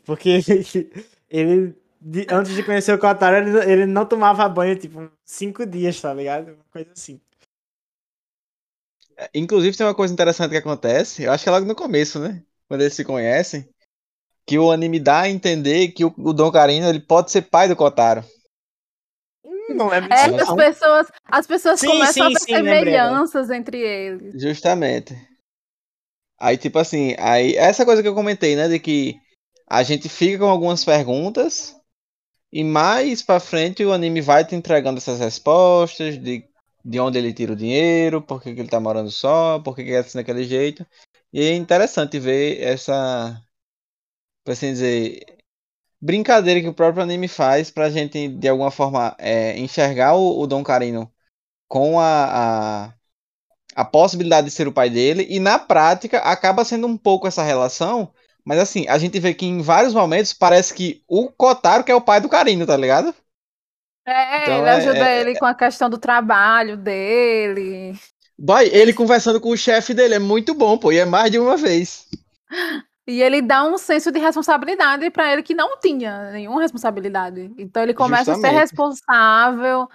Porque 0.05 0.39
ele, 1.29 1.75
de- 2.01 2.27
antes 2.31 2.53
de 2.53 2.63
conhecer 2.63 2.93
o 2.93 2.99
Kotaro, 2.99 3.37
ele, 3.37 3.71
ele 3.71 3.85
não 3.85 4.05
tomava 4.05 4.47
banho, 4.49 4.77
tipo, 4.77 5.11
cinco 5.25 5.65
dias, 5.65 5.99
tá 6.01 6.13
ligado? 6.13 6.53
Uma 6.53 6.65
coisa 6.71 6.91
assim. 6.93 7.21
Inclusive 9.33 9.75
tem 9.77 9.85
uma 9.85 9.95
coisa 9.95 10.13
interessante 10.13 10.51
que 10.51 10.57
acontece, 10.57 11.23
eu 11.23 11.31
acho 11.31 11.43
que 11.43 11.49
é 11.49 11.51
logo 11.51 11.65
no 11.65 11.75
começo, 11.75 12.19
né? 12.19 12.43
Quando 12.67 12.81
eles 12.81 12.93
se 12.93 13.05
conhecem, 13.05 13.67
que 14.47 14.59
o 14.59 14.71
anime 14.71 14.99
dá 14.99 15.21
a 15.21 15.29
entender 15.29 15.89
que 15.89 16.05
o, 16.05 16.13
o 16.17 16.33
Don 16.33 16.51
Carino 16.51 16.87
ele 16.89 16.99
pode 17.01 17.31
ser 17.31 17.43
pai 17.43 17.67
do 17.69 17.75
Kotaro. 17.75 18.23
Não 19.69 19.91
É, 19.93 19.99
disso, 20.01 20.35
as 20.37 20.53
pessoas, 20.53 21.11
as 21.25 21.47
pessoas 21.47 21.81
Sim, 21.81 21.83
começam 21.83 22.27
sim, 22.27 22.35
a 22.35 22.39
sim, 22.39 22.53
ver 22.53 22.61
lembrei 22.61 22.95
agora. 22.95 23.23
semelhanças 23.23 23.49
entre 23.49 23.79
eles. 23.79 24.35
Justamente. 24.43 25.15
Aí, 26.39 26.57
tipo 26.57 26.77
assim, 26.79 27.15
aí 27.19 27.55
essa 27.55 27.85
coisa 27.85 28.01
que 28.01 28.07
eu 28.07 28.15
comentei, 28.15 28.55
né? 28.55 28.67
De 28.67 28.79
que 28.79 29.19
a 29.67 29.83
gente 29.83 30.09
fica 30.09 30.39
com 30.39 30.49
algumas 30.49 30.83
perguntas, 30.85 31.75
E 32.51 32.63
mais 32.63 33.21
pra 33.23 33.39
frente 33.39 33.85
o 33.85 33.93
anime 33.93 34.21
vai 34.21 34.45
te 34.45 34.55
entregando 34.55 34.97
essas 34.99 35.19
respostas 35.19 36.17
de, 36.21 36.47
de 36.85 36.99
onde 36.99 37.17
ele 37.19 37.33
tira 37.33 37.53
o 37.53 37.55
dinheiro, 37.55 38.21
por 38.21 38.41
que, 38.41 38.53
que 38.55 38.61
ele 38.61 38.69
tá 38.69 38.79
morando 38.79 39.11
só, 39.11 39.59
por 39.59 39.75
que, 39.75 39.83
que 39.83 39.91
é 39.93 39.99
assim 39.99 40.17
daquele 40.19 40.43
jeito. 40.45 40.85
E 41.33 41.41
é 41.41 41.55
interessante 41.55 42.19
ver 42.19 42.61
essa, 42.61 43.41
por 44.43 44.51
assim 44.51 44.71
dizer, 44.73 45.25
brincadeira 46.01 46.61
que 46.61 46.67
o 46.69 46.73
próprio 46.73 47.03
anime 47.03 47.27
faz 47.29 47.71
pra 47.71 47.89
gente, 47.91 48.29
de 48.29 48.49
alguma 48.49 48.71
forma, 48.71 49.15
é, 49.19 49.57
enxergar 49.59 50.15
o, 50.15 50.41
o 50.41 50.47
Dom 50.47 50.63
Carino 50.63 51.11
com 51.67 51.99
a, 51.99 52.87
a, 52.87 52.95
a 53.75 53.85
possibilidade 53.85 54.47
de 54.47 54.53
ser 54.53 54.67
o 54.69 54.73
pai 54.73 54.89
dele, 54.91 55.27
e 55.29 55.39
na 55.39 55.59
prática 55.59 56.19
acaba 56.19 56.65
sendo 56.65 56.87
um 56.87 56.97
pouco 56.97 57.27
essa 57.27 57.43
relação, 57.43 58.13
mas 58.45 58.59
assim, 58.59 58.85
a 58.87 58.97
gente 58.97 59.19
vê 59.19 59.33
que 59.33 59.45
em 59.45 59.61
vários 59.61 59.93
momentos 59.93 60.31
parece 60.33 60.73
que 60.73 61.03
o 61.07 61.29
Kotaro 61.31 61.83
que 61.83 61.91
é 61.91 61.95
o 61.95 62.01
pai 62.01 62.21
do 62.21 62.29
Carino, 62.29 62.65
tá 62.65 62.77
ligado? 62.77 63.13
É, 64.07 64.43
Então, 64.43 64.59
ele 64.59 64.69
é- 64.69 64.71
ajuda 64.71 65.09
é- 65.09 65.21
ele 65.21 65.39
com 65.39 65.45
a 65.45 65.55
questão 65.55 65.89
do 65.89 65.97
trabalho 65.97 66.77
dele. 66.77 67.97
Boy, 68.37 68.69
ele 68.71 68.93
conversando 68.93 69.41
com 69.41 69.49
o 69.49 69.57
chefe 69.57 69.93
dele 69.93 70.15
é 70.15 70.19
muito 70.19 70.53
bom, 70.53 70.77
pô, 70.77 70.91
e 70.91 70.99
é 70.99 71.05
mais 71.05 71.31
de 71.31 71.39
uma 71.39 71.57
vez. 71.57 72.05
E 73.07 73.21
ele 73.21 73.41
dá 73.41 73.63
um 73.63 73.77
senso 73.77 74.11
de 74.11 74.19
responsabilidade 74.19 75.09
para 75.09 75.31
ele 75.31 75.41
que 75.43 75.53
não 75.53 75.79
tinha 75.79 76.31
nenhuma 76.31 76.61
responsabilidade. 76.61 77.51
Então 77.57 77.81
ele 77.81 77.93
começa 77.93 78.31
a 78.31 78.35
ser 78.35 78.41
Justamente. 78.41 78.61
responsável 78.61 79.87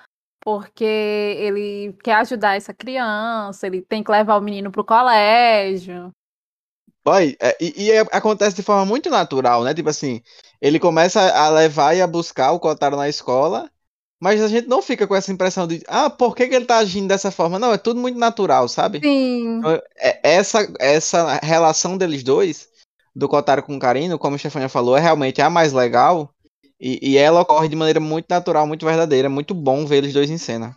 porque 0.42 0.85
ele 0.85 1.95
quer 2.02 2.14
ajudar 2.14 2.57
essa 2.57 2.73
criança, 2.73 3.66
ele 3.66 3.83
tem 3.83 4.02
que 4.02 4.11
levar 4.11 4.37
o 4.37 4.40
menino 4.40 4.71
pro 4.73 4.85
colégio. 4.85 6.11
Boy, 7.04 7.37
é, 7.40 7.57
e, 7.61 7.85
e 7.87 7.90
é- 7.92 8.00
acontece 8.12 8.54
de 8.57 8.62
forma 8.62 8.85
muito 8.85 9.09
natural, 9.11 9.64
né? 9.64 9.75
Tipo 9.75 9.88
assim, 9.88 10.23
ele 10.61 10.78
começa 10.78 11.21
a 11.35 11.49
levar 11.49 11.95
e 11.97 12.02
a 12.02 12.07
buscar 12.07 12.52
o 12.52 12.61
Kotaro 12.61 12.97
na 12.97 13.09
escola, 13.09 13.71
mas 14.21 14.42
a 14.42 14.49
gente 14.49 14.69
não 14.69 14.83
fica 14.83 15.07
com 15.07 15.16
essa 15.16 15.33
impressão 15.33 15.66
de, 15.66 15.83
ah, 15.88 16.11
por 16.11 16.37
que, 16.37 16.47
que 16.49 16.54
ele 16.54 16.66
tá 16.66 16.78
agindo 16.78 17.09
dessa 17.09 17.30
forma? 17.30 17.59
Não, 17.59 17.73
é 17.73 17.78
tudo 17.78 18.00
muito 18.00 18.19
natural, 18.19 18.69
sabe? 18.69 19.00
Sim. 19.02 19.62
É- 19.97 20.21
Essa, 20.23 20.66
essa 20.78 21.38
relação 21.42 21.97
deles 21.97 22.23
dois, 22.23 22.69
do 23.14 23.28
Kotaro 23.28 23.62
com 23.62 23.76
o 23.76 23.78
Karino, 23.80 24.19
como 24.19 24.37
a 24.37 24.38
Stefania 24.38 24.69
falou, 24.69 24.97
é 24.97 25.00
realmente 25.00 25.40
a 25.42 25.50
mais 25.50 25.73
legal. 25.73 26.35
E, 26.80 27.12
e 27.12 27.16
ela 27.19 27.40
ocorre 27.42 27.69
de 27.69 27.76
maneira 27.76 28.00
muito 28.00 28.26
natural, 28.28 28.66
muito 28.66 28.87
verdadeira. 28.87 29.26
É 29.26 29.28
muito 29.28 29.54
bom 29.54 29.87
ver 29.87 29.99
eles 29.99 30.12
dois 30.14 30.30
em 30.30 30.38
cena. 30.38 30.76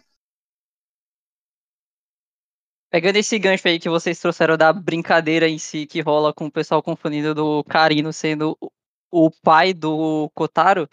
Pegando 2.93 3.15
esse 3.15 3.39
gancho 3.39 3.67
aí 3.67 3.79
que 3.79 3.89
vocês 3.89 4.19
trouxeram 4.19 4.55
da 4.55 4.71
brincadeira 4.71 5.49
em 5.49 5.57
si 5.57 5.87
que 5.87 5.99
rola 5.99 6.31
com 6.31 6.45
o 6.45 6.51
pessoal 6.51 6.83
confundindo 6.83 7.33
do 7.33 7.63
Karino 7.63 8.13
sendo 8.13 8.55
o- 9.11 9.31
pai 9.31 9.73
do 9.73 10.29
Kotaro, 10.35 10.87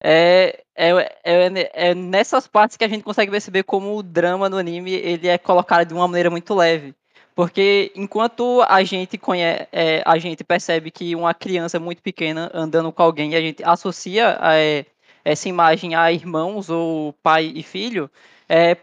é, 0.00 0.62
é, 0.76 0.90
é, 1.24 1.90
é 1.90 1.94
nessas 1.94 2.46
partes 2.46 2.76
que 2.76 2.84
a 2.84 2.88
gente 2.88 3.02
consegue 3.02 3.32
perceber 3.32 3.64
como 3.64 3.96
o 3.96 4.02
drama 4.02 4.48
no 4.48 4.58
anime 4.58 4.92
ele 4.92 5.26
é 5.26 5.38
colocado 5.38 5.88
de 5.88 5.92
uma 5.92 6.06
maneira 6.06 6.30
muito 6.30 6.54
leve. 6.54 6.94
Porque 7.34 7.90
enquanto 7.96 8.62
a 8.68 8.84
gente 8.84 9.18
conhece, 9.18 9.66
a 10.06 10.18
gente 10.18 10.44
percebe 10.44 10.92
que 10.92 11.16
uma 11.16 11.34
criança 11.34 11.80
muito 11.80 12.00
pequena 12.00 12.48
andando 12.54 12.92
com 12.92 13.02
alguém 13.02 13.34
a 13.34 13.40
gente 13.40 13.64
associa 13.64 14.38
é, 14.40 14.86
essa 15.24 15.48
imagem 15.48 15.96
a 15.96 16.12
irmãos 16.12 16.70
ou 16.70 17.12
pai 17.24 17.52
e 17.56 17.62
filho, 17.64 18.08
é, 18.48 18.76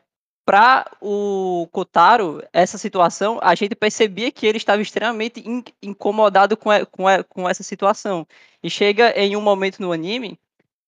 para 0.48 0.90
o 1.02 1.68
Kotaro, 1.74 2.42
essa 2.54 2.78
situação, 2.78 3.38
a 3.42 3.54
gente 3.54 3.76
percebia 3.76 4.32
que 4.32 4.48
ele 4.48 4.58
estava 4.58 4.82
extremamente 4.82 5.42
in- 5.46 5.62
incomodado 5.84 6.56
com, 6.56 6.70
com, 6.90 7.04
com 7.28 7.50
essa 7.50 7.64
situação. 7.64 8.26
E 8.64 8.70
chega 8.70 9.12
em 9.20 9.36
um 9.36 9.42
momento 9.42 9.82
no 9.82 9.92
anime 9.92 10.40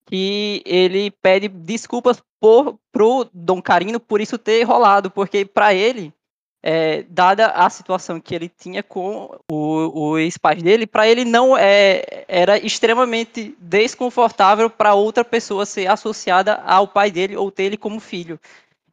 que 0.05 0.63
ele 0.65 1.11
pede 1.11 1.49
desculpas 1.49 2.23
por, 2.39 2.79
pro 2.89 3.29
Dom 3.33 3.61
Carino 3.61 3.99
por 3.99 4.21
isso 4.21 4.37
ter 4.37 4.63
rolado, 4.63 5.11
porque 5.11 5.43
para 5.43 5.73
ele, 5.73 6.13
é, 6.63 7.03
dada 7.09 7.47
a 7.47 7.69
situação 7.69 8.17
que 8.17 8.33
ele 8.33 8.47
tinha 8.47 8.81
com 8.81 9.37
o, 9.51 10.13
os 10.13 10.37
pais 10.37 10.63
dele, 10.63 10.87
para 10.87 11.05
ele 11.05 11.25
não 11.25 11.57
é, 11.57 12.23
era 12.29 12.57
extremamente 12.57 13.57
desconfortável 13.59 14.69
para 14.69 14.93
outra 14.93 15.25
pessoa 15.25 15.65
ser 15.65 15.87
associada 15.87 16.55
ao 16.65 16.87
pai 16.87 17.11
dele 17.11 17.35
ou 17.35 17.51
ter 17.51 17.63
ele 17.63 17.75
como 17.75 17.99
filho. 17.99 18.39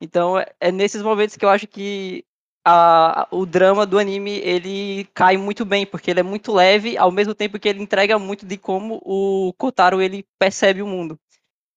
Então 0.00 0.38
é- 0.38 0.46
é 0.60 0.72
nesses 0.72 1.02
momentos 1.02 1.36
que 1.36 1.44
eu 1.44 1.48
acho 1.48 1.66
que 1.66 2.24
a- 2.64 3.28
o 3.30 3.46
drama 3.46 3.86
do 3.86 3.98
anime 3.98 4.32
ele 4.40 5.04
cai 5.14 5.36
muito 5.36 5.64
bem, 5.64 5.86
porque 5.86 6.10
ele 6.10 6.20
é 6.20 6.22
muito 6.22 6.52
leve, 6.52 6.96
ao 6.98 7.10
mesmo 7.12 7.34
tempo 7.34 7.58
que 7.58 7.68
ele 7.68 7.82
entrega 7.82 8.18
muito 8.18 8.44
de 8.46 8.56
como 8.58 9.00
o 9.04 9.52
Kotaro 9.54 10.00
ele 10.02 10.26
percebe 10.38 10.82
o 10.82 10.86
mundo. 10.86 11.18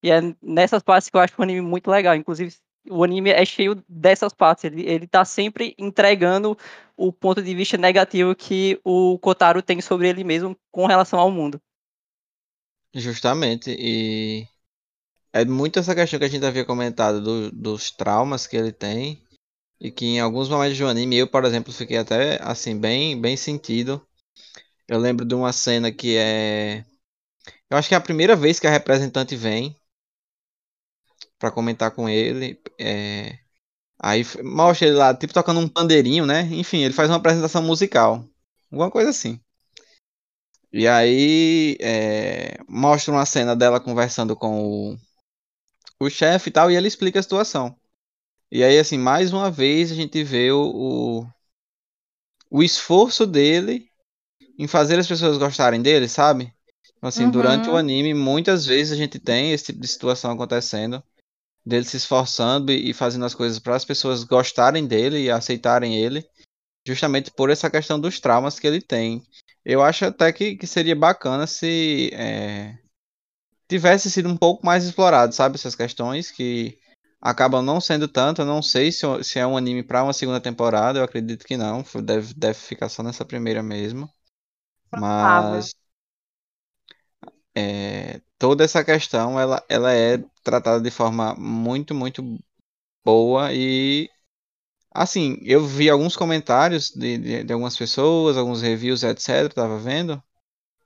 E 0.04 0.12
é 0.12 0.22
nessas 0.42 0.84
partes 0.84 1.10
que 1.10 1.18
eu 1.18 1.22
acho 1.22 1.34
o 1.38 1.44
anime 1.44 1.62
muito 1.62 1.90
legal. 1.92 2.16
Inclusive, 2.16 2.56
o 2.90 3.04
anime 3.04 3.32
é 3.32 3.46
cheio 3.46 3.84
dessas 3.88 4.34
partes. 4.34 4.66
Ele, 4.66 4.84
ele 4.88 5.08
tá 5.08 5.26
sempre 5.26 5.76
entregando 5.78 6.58
o 6.98 7.12
ponto 7.14 7.42
de 7.44 7.56
vista 7.56 7.78
negativo 7.78 8.36
que 8.36 8.80
o 8.84 9.18
Kotaro 9.20 9.62
tem 9.62 9.82
sobre 9.82 10.10
ele 10.10 10.24
mesmo 10.24 10.58
com 10.72 10.86
relação 10.86 11.20
ao 11.20 11.32
mundo. 11.32 11.62
Justamente. 12.94 13.72
E 13.72 14.48
é 15.34 15.46
muito 15.46 15.80
essa 15.80 15.96
questão 15.96 16.20
que 16.20 16.26
a 16.26 16.30
gente 16.30 16.46
havia 16.46 16.66
comentado 16.66 17.22
do- 17.22 17.52
dos 17.52 17.92
traumas 17.92 18.48
que 18.48 18.58
ele 18.58 18.72
tem. 18.72 19.22
E 19.80 19.92
que 19.92 20.06
em 20.06 20.20
alguns 20.22 20.50
momentos 20.50 20.78
do 20.78 20.88
anime, 20.88 21.18
eu, 21.18 21.28
por 21.28 21.46
exemplo, 21.46 21.74
fiquei 21.74 21.98
até 21.98 22.40
assim, 22.44 22.80
bem, 22.80 23.20
bem 23.22 23.38
sentido. 23.38 24.06
Eu 24.88 25.00
lembro 25.00 25.26
de 25.26 25.36
uma 25.36 25.54
cena 25.54 25.92
que 25.92 26.18
é. 26.18 26.86
Eu 27.70 27.78
acho 27.78 27.90
que 27.90 27.96
é 27.96 27.98
a 27.98 28.02
primeira 28.02 28.36
vez 28.36 28.60
que 28.60 28.68
a 28.68 28.72
representante 28.72 29.36
vem 29.36 29.76
pra 31.38 31.52
comentar 31.52 31.92
com 31.92 32.08
ele. 32.10 32.60
É... 32.80 33.40
Aí 34.00 34.24
mostra 34.44 34.88
ele 34.88 34.98
lá, 34.98 35.16
tipo, 35.16 35.34
tocando 35.34 35.60
um 35.62 35.70
pandeirinho, 35.70 36.26
né? 36.26 36.44
Enfim, 36.52 36.80
ele 36.84 36.94
faz 36.94 37.10
uma 37.10 37.18
apresentação 37.18 37.64
musical. 37.64 38.26
Alguma 38.72 38.92
coisa 38.92 39.10
assim. 39.12 39.42
E 40.72 40.88
aí 40.88 41.78
é, 41.82 42.58
mostra 42.68 43.12
uma 43.14 43.26
cena 43.26 43.56
dela 43.56 43.80
conversando 43.80 44.36
com 44.36 44.92
o, 44.94 45.00
o 46.00 46.10
chefe 46.10 46.50
e 46.50 46.54
tal, 46.54 46.72
e 46.72 46.76
ele 46.76 46.88
explica 46.88 47.20
a 47.20 47.24
situação. 47.24 47.76
E 48.52 48.64
aí, 48.64 48.80
assim, 48.80 48.98
mais 48.98 49.32
uma 49.34 49.52
vez 49.52 49.92
a 49.92 49.96
gente 49.96 50.24
vê 50.24 50.52
o, 50.52 51.22
o, 51.22 51.28
o 52.50 52.64
esforço 52.64 53.26
dele 53.28 53.90
em 54.58 54.68
fazer 54.68 55.00
as 55.00 55.08
pessoas 55.08 55.38
gostarem 55.38 55.82
dele, 55.82 56.08
sabe? 56.08 56.54
Assim, 57.02 57.30
durante 57.30 57.70
o 57.70 57.74
Uhum. 57.74 57.80
anime, 57.80 58.14
muitas 58.14 58.66
vezes 58.66 58.92
a 58.94 58.96
gente 58.96 59.20
tem 59.20 59.54
esse 59.54 59.66
tipo 59.66 59.80
de 59.80 59.88
situação 59.88 60.32
acontecendo, 60.32 61.02
dele 61.66 61.86
se 61.86 61.98
esforçando 61.98 62.72
e, 62.72 62.90
e 62.90 62.94
fazendo 62.94 63.26
as 63.26 63.36
coisas 63.36 63.60
para 63.60 63.76
as 63.76 63.86
pessoas 63.86 64.24
gostarem 64.24 64.86
dele 64.88 65.20
e 65.24 65.32
aceitarem 65.32 65.96
ele, 65.98 66.28
justamente 66.86 67.32
por 67.32 67.50
essa 67.50 67.70
questão 67.70 68.00
dos 68.00 68.20
traumas 68.20 68.60
que 68.60 68.68
ele 68.68 68.82
tem. 68.82 69.24
Eu 69.64 69.82
acho 69.82 70.06
até 70.06 70.32
que, 70.34 70.56
que 70.56 70.68
seria 70.68 70.96
bacana 70.96 71.48
se 71.48 72.10
é, 72.14 72.78
tivesse 73.70 74.12
sido 74.12 74.28
um 74.28 74.36
pouco 74.36 74.66
mais 74.66 74.84
explorado, 74.84 75.34
sabe? 75.34 75.56
Essas 75.56 75.76
questões 75.76 76.32
que 76.32 76.78
acabam 77.22 77.64
não 77.64 77.80
sendo 77.80 78.08
tanto. 78.08 78.42
Eu 78.42 78.46
não 78.46 78.62
sei 78.62 78.92
se, 78.92 79.06
se 79.24 79.40
é 79.40 79.48
um 79.48 79.56
anime 79.56 79.84
para 79.84 80.04
uma 80.04 80.14
segunda 80.14 80.42
temporada, 80.42 81.00
eu 81.00 81.04
acredito 81.04 81.46
que 81.46 81.56
não. 81.56 81.84
Deve, 82.04 82.34
deve 82.34 82.56
ficar 82.56 82.90
só 82.90 83.04
nessa 83.04 83.24
primeira 83.26 83.64
mesmo. 83.64 84.10
Mas 84.92 85.74
é, 87.56 88.22
toda 88.38 88.64
essa 88.64 88.84
questão 88.84 89.40
ela, 89.40 89.64
ela 89.70 89.94
é 89.94 90.18
tratada 90.44 90.82
de 90.82 90.92
forma 90.92 91.36
muito, 91.36 91.94
muito 91.94 92.40
boa 93.04 93.54
e 93.54 94.10
assim, 94.92 95.40
eu 95.44 95.66
vi 95.66 95.90
alguns 95.90 96.16
comentários 96.16 96.92
de, 96.92 97.18
de, 97.18 97.44
de 97.44 97.54
algumas 97.54 97.78
pessoas, 97.78 98.38
alguns 98.38 98.62
reviews, 98.62 99.04
etc, 99.04 99.54
tava 99.54 99.80
vendo, 99.80 100.22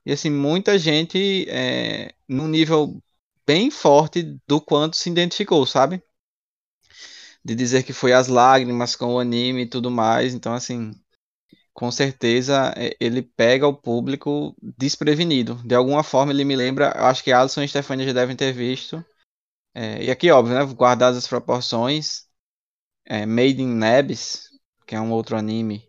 e 0.06 0.12
assim, 0.12 0.30
muita 0.30 0.78
gente 0.78 1.48
é, 1.48 2.14
num 2.28 2.48
nível 2.48 3.02
bem 3.46 3.70
forte 3.70 4.22
do 4.46 4.60
quanto 4.60 4.96
se 4.96 5.10
identificou, 5.10 5.66
sabe? 5.66 6.02
De 7.44 7.54
dizer 7.54 7.82
que 7.84 7.92
foi 7.92 8.12
as 8.12 8.28
lágrimas 8.28 8.96
com 8.96 9.14
o 9.14 9.18
anime 9.18 9.62
e 9.62 9.66
tudo 9.68 9.90
mais, 9.90 10.34
então 10.34 10.54
assim, 10.54 10.92
com 11.74 11.90
certeza 11.90 12.72
é, 12.76 12.96
ele 13.00 13.22
pega 13.22 13.66
o 13.68 13.76
público 13.76 14.56
desprevenido. 14.62 15.56
De 15.64 15.74
alguma 15.74 16.04
forma 16.04 16.32
ele 16.32 16.44
me 16.44 16.56
lembra, 16.56 16.92
acho 17.08 17.24
que 17.24 17.32
Alisson 17.32 17.62
e 17.62 17.68
Stefania 17.68 18.06
já 18.06 18.12
devem 18.12 18.36
ter 18.36 18.52
visto. 18.52 19.04
É, 19.74 20.04
e 20.04 20.10
aqui, 20.10 20.30
óbvio, 20.30 20.54
né? 20.54 20.64
Guardadas 20.74 21.18
as 21.18 21.28
proporções. 21.28 22.26
É, 23.06 23.26
Made 23.26 23.62
in 23.62 23.74
Nebs, 23.74 24.50
que 24.86 24.94
é 24.94 25.00
um 25.00 25.12
outro 25.12 25.36
anime. 25.36 25.88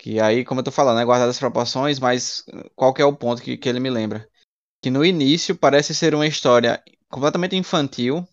Que 0.00 0.18
aí, 0.20 0.44
como 0.44 0.60
eu 0.60 0.64
tô 0.64 0.70
falando, 0.72 0.96
né? 0.98 1.04
Guardadas 1.04 1.36
as 1.36 1.40
proporções, 1.40 1.98
mas 1.98 2.42
qual 2.74 2.94
que 2.94 3.02
é 3.02 3.04
o 3.04 3.14
ponto 3.16 3.42
que, 3.42 3.56
que 3.58 3.68
ele 3.68 3.80
me 3.80 3.90
lembra? 3.90 4.26
Que 4.82 4.90
no 4.90 5.04
início 5.04 5.56
parece 5.56 5.94
ser 5.94 6.14
uma 6.14 6.26
história 6.26 6.82
completamente 7.10 7.56
infantil, 7.56 8.26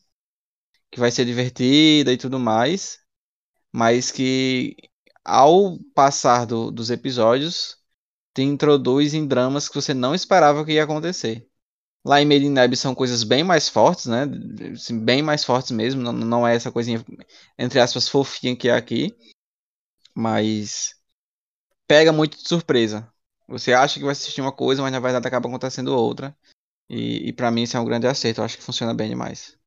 que 0.92 1.00
vai 1.00 1.12
ser 1.12 1.26
divertida 1.26 2.12
e 2.14 2.18
tudo 2.18 2.40
mais, 2.40 3.00
mas 3.74 4.12
que 4.12 4.76
ao 5.26 5.80
passar 5.96 6.46
do- 6.46 6.72
dos 6.72 6.92
episódios, 6.92 7.78
te 8.36 8.44
introduz 8.44 9.14
em 9.14 9.28
dramas 9.28 9.70
que 9.70 9.76
você 9.76 9.94
não 9.94 10.16
esperava 10.16 10.66
que 10.66 10.74
ia 10.74 10.84
acontecer. 10.86 11.48
Lá 12.06 12.22
em 12.22 12.26
Made 12.26 12.46
in 12.46 12.58
Abyss 12.60 12.82
são 12.82 12.96
coisas 12.96 13.24
bem 13.24 13.44
mais 13.44 13.70
fortes, 13.70 14.08
né? 14.08 14.26
Assim, 14.74 15.00
bem 15.04 15.22
mais 15.24 15.44
fortes 15.46 15.72
mesmo. 15.72 16.02
Não, 16.02 16.14
não 16.14 16.48
é 16.48 16.56
essa 16.56 16.72
coisinha, 16.72 17.04
entre 17.60 17.80
aspas, 17.80 18.10
fofinha 18.10 18.56
que 18.58 18.70
é 18.70 18.74
aqui. 18.76 19.16
Mas 20.14 20.96
pega 21.88 22.12
muito 22.12 22.38
de 22.38 22.48
surpresa. 22.48 23.12
Você 23.48 23.74
acha 23.74 23.96
que 24.00 24.04
vai 24.06 24.12
assistir 24.12 24.42
uma 24.42 24.52
coisa, 24.52 24.82
mas 24.82 24.92
na 24.92 25.00
verdade 25.00 25.28
acaba 25.28 25.48
acontecendo 25.48 25.96
outra. 25.96 26.36
E, 26.90 27.30
e 27.30 27.34
para 27.34 27.52
mim 27.52 27.64
isso 27.64 27.78
é 27.78 27.80
um 27.80 27.86
grande 27.86 28.08
acerto. 28.08 28.42
Eu 28.42 28.46
acho 28.46 28.58
que 28.58 28.64
funciona 28.64 28.94
bem 28.94 29.10
demais. 29.10 29.58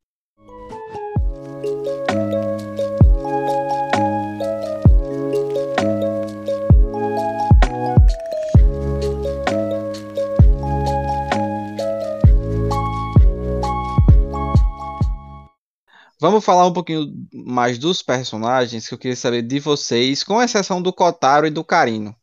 Vamos 16.21 16.45
falar 16.45 16.67
um 16.67 16.73
pouquinho 16.73 17.07
mais 17.33 17.79
dos 17.79 18.03
personagens 18.03 18.87
que 18.87 18.93
eu 18.93 18.99
queria 18.99 19.17
saber 19.17 19.41
de 19.41 19.59
vocês, 19.59 20.23
com 20.23 20.43
exceção 20.43 20.83
do 20.83 20.93
Kotaro 20.93 21.47
e 21.47 21.51
do 21.51 21.65
Karino. 21.65 22.15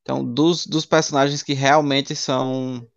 Então, 0.00 0.24
dos, 0.24 0.66
dos 0.66 0.86
personagens 0.86 1.42
que 1.42 1.52
realmente 1.52 2.16
são 2.16 2.88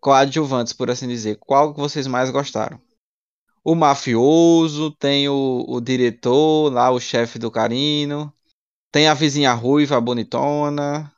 coadjuvantes, 0.00 0.72
por 0.72 0.90
assim 0.90 1.06
dizer, 1.06 1.36
qual 1.36 1.74
que 1.74 1.80
vocês 1.80 2.06
mais 2.06 2.30
gostaram? 2.30 2.80
O 3.62 3.74
mafioso, 3.74 4.90
tem 4.92 5.28
o, 5.28 5.62
o 5.68 5.82
diretor, 5.82 6.72
lá 6.72 6.90
o 6.90 6.98
chefe 6.98 7.38
do 7.38 7.50
Carino, 7.50 8.32
tem 8.90 9.06
a 9.06 9.12
vizinha 9.12 9.52
ruiva, 9.52 10.00
bonitona. 10.00 11.12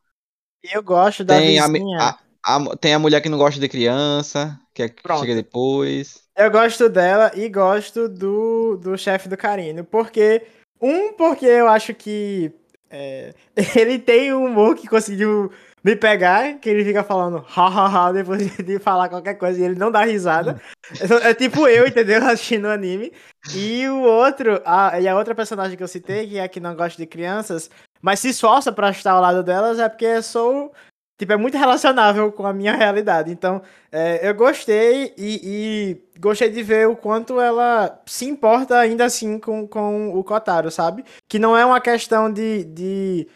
Eu 0.61 0.83
gosto 0.83 1.23
da 1.23 1.39
tem 1.39 1.61
vizinha. 1.63 1.99
A, 2.01 2.19
a, 2.43 2.57
a, 2.57 2.77
tem 2.77 2.95
a 2.95 2.99
mulher 2.99 3.21
que 3.21 3.29
não 3.29 3.39
gosta 3.39 3.61
de 3.61 3.69
criança, 3.69 4.61
que, 4.75 4.83
é, 4.83 4.89
que 4.89 5.03
chega 5.21 5.37
depois. 5.37 6.29
Eu 6.41 6.51
gosto 6.51 6.89
dela 6.89 7.31
e 7.35 7.51
gosto 7.51 8.09
do, 8.09 8.79
do 8.79 8.97
chefe 8.97 9.29
do 9.29 9.37
Carino. 9.37 9.85
Porque. 9.85 10.43
Um, 10.81 11.13
porque 11.13 11.45
eu 11.45 11.69
acho 11.69 11.93
que. 11.95 12.51
É, 12.89 13.35
ele 13.77 13.99
tem 13.99 14.33
um 14.33 14.47
humor 14.47 14.75
que 14.75 14.89
conseguiu 14.89 15.53
me 15.85 15.95
pegar, 15.95 16.59
que 16.59 16.69
ele 16.69 16.83
fica 16.83 17.05
falando 17.05 17.45
hahaha 17.47 18.13
depois 18.13 18.57
de 18.57 18.79
falar 18.79 19.11
qualquer 19.11 19.35
coisa 19.35 19.61
e 19.61 19.65
ele 19.65 19.75
não 19.75 19.91
dá 19.91 20.03
risada. 20.03 20.61
É, 20.99 21.31
é 21.31 21.35
tipo 21.35 21.69
eu, 21.69 21.87
entendeu? 21.87 22.25
Assistindo 22.25 22.65
o 22.65 22.71
anime. 22.71 23.13
E 23.55 23.87
o 23.89 24.01
outro, 24.01 24.63
a, 24.65 24.99
e 24.99 25.07
a 25.07 25.17
outra 25.17 25.35
personagem 25.35 25.77
que 25.77 25.83
eu 25.83 25.89
citei, 25.89 26.27
que 26.27 26.39
é 26.39 26.45
a 26.45 26.49
que 26.49 26.59
não 26.59 26.75
gosta 26.75 26.97
de 26.97 27.07
crianças, 27.07 27.71
mas 28.01 28.19
se 28.21 28.31
esforça 28.31 28.73
pra 28.73 28.91
estar 28.91 29.13
ao 29.13 29.21
lado 29.21 29.43
delas, 29.43 29.79
é 29.79 29.89
porque 29.91 30.23
sou 30.23 30.73
tipo, 31.21 31.35
é 31.35 31.37
muito 31.37 31.59
relacionável 31.59 32.33
com 32.33 32.47
a 32.47 32.53
minha 32.53 32.75
realidade. 32.75 33.31
Então, 33.31 33.63
é, 33.93 34.27
eu 34.27 34.35
gostei 34.35 35.13
e, 35.19 36.01
e, 36.17 36.19
gostei 36.19 36.49
de 36.49 36.63
ver 36.63 36.89
o 36.89 36.97
quanto 36.97 37.39
ela 37.39 38.03
se 38.07 38.25
importa 38.25 38.79
ainda 38.79 39.05
assim 39.05 39.39
com, 39.39 39.69
com 39.69 40.19
o 40.19 40.25
Kotaro, 40.25 40.71
sabe? 40.71 41.05
Que 41.29 41.39
não 41.39 41.55
é 41.55 41.65
uma 41.65 41.79
questão 41.79 42.33
de. 42.33 42.65
de 42.65 43.29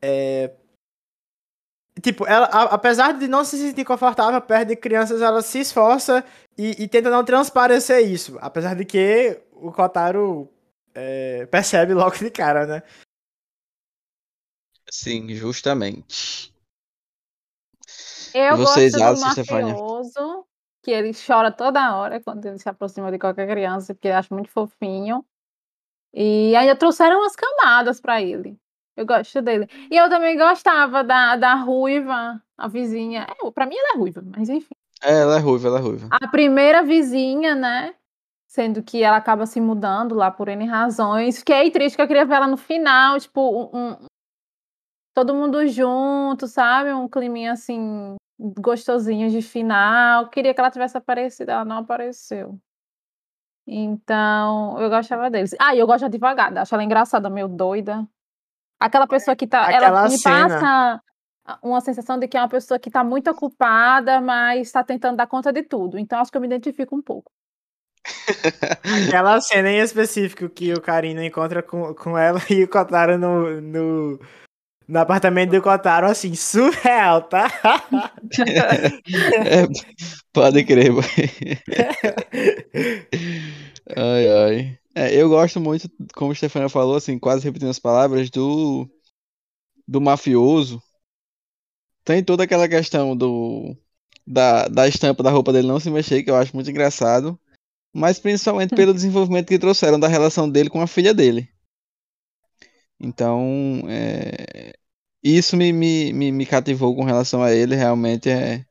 é... 0.00 0.52
Tipo, 2.00 2.24
ela, 2.24 2.46
a, 2.46 2.62
apesar 2.74 3.18
de 3.18 3.26
não 3.26 3.44
se 3.44 3.58
sentir 3.58 3.84
confortável 3.84 4.40
perto 4.40 4.68
de 4.68 4.76
crianças, 4.76 5.20
ela 5.20 5.42
se 5.42 5.58
esforça 5.58 6.24
e, 6.56 6.84
e 6.84 6.86
tenta 6.86 7.10
não 7.10 7.24
transparecer 7.24 8.06
isso. 8.06 8.38
Apesar 8.40 8.74
de 8.76 8.84
que 8.84 9.40
o 9.52 9.72
Kotaro 9.72 10.48
é, 10.94 11.46
percebe 11.46 11.94
logo 11.94 12.16
de 12.16 12.30
cara, 12.30 12.64
né? 12.64 12.82
Sim, 14.88 15.34
justamente. 15.34 16.53
Eu 18.34 18.56
vocês, 18.56 18.92
gosto 18.92 19.20
do 19.20 19.20
mafioso, 19.20 20.44
que 20.82 20.90
ele 20.90 21.12
chora 21.14 21.52
toda 21.52 21.96
hora 21.96 22.20
quando 22.20 22.44
ele 22.44 22.58
se 22.58 22.68
aproxima 22.68 23.12
de 23.12 23.18
qualquer 23.18 23.48
criança, 23.48 23.94
porque 23.94 24.08
ele 24.08 24.16
acha 24.16 24.34
muito 24.34 24.50
fofinho. 24.50 25.24
E 26.12 26.54
ainda 26.56 26.76
trouxeram 26.76 27.20
umas 27.20 27.34
camadas 27.36 28.00
pra 28.00 28.20
ele. 28.20 28.58
Eu 28.96 29.06
gosto 29.06 29.40
dele. 29.42 29.68
E 29.90 29.96
eu 29.96 30.08
também 30.08 30.36
gostava 30.36 31.02
da, 31.02 31.36
da 31.36 31.54
ruiva, 31.54 32.40
a 32.56 32.68
vizinha. 32.68 33.26
É, 33.28 33.50
pra 33.50 33.66
mim 33.66 33.76
ela 33.76 33.94
é 33.94 33.98
ruiva, 33.98 34.22
mas 34.36 34.48
enfim. 34.48 34.74
É, 35.02 35.20
ela 35.20 35.36
é 35.36 35.40
ruiva, 35.40 35.68
ela 35.68 35.78
é 35.78 35.82
ruiva. 35.82 36.08
A 36.10 36.28
primeira 36.28 36.82
vizinha, 36.82 37.54
né? 37.54 37.94
Sendo 38.46 38.82
que 38.82 39.02
ela 39.02 39.16
acaba 39.16 39.46
se 39.46 39.60
mudando 39.60 40.14
lá 40.14 40.30
por 40.30 40.48
N 40.48 40.64
razões. 40.66 41.38
Fiquei 41.38 41.70
triste 41.70 41.96
que 41.96 42.02
eu 42.02 42.06
queria 42.06 42.24
ver 42.24 42.34
ela 42.34 42.46
no 42.46 42.56
final, 42.56 43.18
tipo, 43.18 43.40
um, 43.40 43.78
um- 43.78 43.96
todo 45.12 45.34
mundo 45.34 45.66
junto, 45.66 46.46
sabe? 46.46 46.92
Um 46.92 47.08
climinha 47.08 47.52
assim, 47.52 48.14
gostosinho 48.38 49.30
de 49.30 49.42
final. 49.42 50.28
Queria 50.28 50.54
que 50.54 50.60
ela 50.60 50.70
tivesse 50.70 50.96
aparecido, 50.96 51.50
ela 51.50 51.64
não 51.64 51.78
apareceu. 51.78 52.58
Então, 53.66 54.78
eu 54.80 54.90
gostava 54.90 55.30
deles. 55.30 55.54
Ah, 55.58 55.74
e 55.74 55.78
eu 55.78 55.86
gosto 55.86 56.00
da 56.00 56.06
advogada, 56.06 56.62
acho 56.62 56.74
ela 56.74 56.84
engraçada, 56.84 57.30
meio 57.30 57.48
doida. 57.48 58.06
Aquela 58.78 59.06
pessoa 59.06 59.34
que 59.34 59.46
tá. 59.46 59.64
Aquela 59.64 59.86
ela 59.86 60.02
me 60.04 60.18
cena. 60.18 60.48
passa 60.48 61.02
uma 61.62 61.80
sensação 61.80 62.18
de 62.18 62.28
que 62.28 62.36
é 62.36 62.40
uma 62.40 62.48
pessoa 62.48 62.78
que 62.78 62.90
tá 62.90 63.02
muito 63.02 63.30
ocupada, 63.30 64.20
mas 64.20 64.66
está 64.66 64.82
tentando 64.82 65.16
dar 65.16 65.26
conta 65.26 65.52
de 65.52 65.62
tudo. 65.62 65.98
Então, 65.98 66.20
acho 66.20 66.30
que 66.30 66.36
eu 66.36 66.40
me 66.40 66.46
identifico 66.46 66.94
um 66.94 67.02
pouco. 67.02 67.30
Aquela 69.06 69.40
cena 69.40 69.70
em 69.70 69.78
específico 69.78 70.48
que 70.48 70.72
o 70.74 70.80
Karina 70.80 71.24
encontra 71.24 71.62
com, 71.62 71.94
com 71.94 72.18
ela 72.18 72.38
e 72.50 72.64
o 72.64 72.68
Kotaro 72.68 73.18
no, 73.18 73.60
no, 73.60 74.20
no 74.86 74.98
apartamento 74.98 75.50
do 75.50 75.62
Kotaro, 75.62 76.06
assim, 76.06 76.34
surreal, 76.34 77.22
tá? 77.22 77.48
É, 79.46 79.66
pode 80.32 80.64
crer, 80.64 80.92
boy. 80.92 81.04
Ai, 83.96 84.28
ai. 84.28 84.78
É, 84.94 85.14
eu 85.14 85.28
gosto 85.28 85.60
muito, 85.60 85.90
como 86.14 86.32
a 86.32 86.34
Stefania 86.34 86.68
falou, 86.68 86.96
assim, 86.96 87.18
quase 87.18 87.44
repetindo 87.44 87.70
as 87.70 87.78
palavras, 87.78 88.30
do, 88.30 88.88
do 89.86 90.00
mafioso. 90.00 90.82
Tem 92.04 92.22
toda 92.22 92.44
aquela 92.44 92.68
questão 92.68 93.16
do 93.16 93.76
da, 94.26 94.68
da 94.68 94.88
estampa 94.88 95.22
da 95.22 95.30
roupa 95.30 95.52
dele 95.52 95.68
não 95.68 95.80
se 95.80 95.90
mexer, 95.90 96.22
que 96.22 96.30
eu 96.30 96.36
acho 96.36 96.54
muito 96.54 96.70
engraçado. 96.70 97.38
Mas 97.92 98.18
principalmente 98.18 98.74
pelo 98.74 98.92
desenvolvimento 98.94 99.48
que 99.48 99.58
trouxeram 99.58 99.98
da 100.00 100.08
relação 100.08 100.48
dele 100.48 100.70
com 100.70 100.80
a 100.80 100.86
filha 100.86 101.14
dele. 101.14 101.48
Então, 103.00 103.82
é, 103.88 104.74
isso 105.22 105.56
me, 105.56 105.72
me, 105.72 106.12
me, 106.12 106.32
me 106.32 106.46
cativou 106.46 106.94
com 106.96 107.04
relação 107.04 107.42
a 107.42 107.52
ele, 107.52 107.74
realmente 107.76 108.30
é 108.30 108.64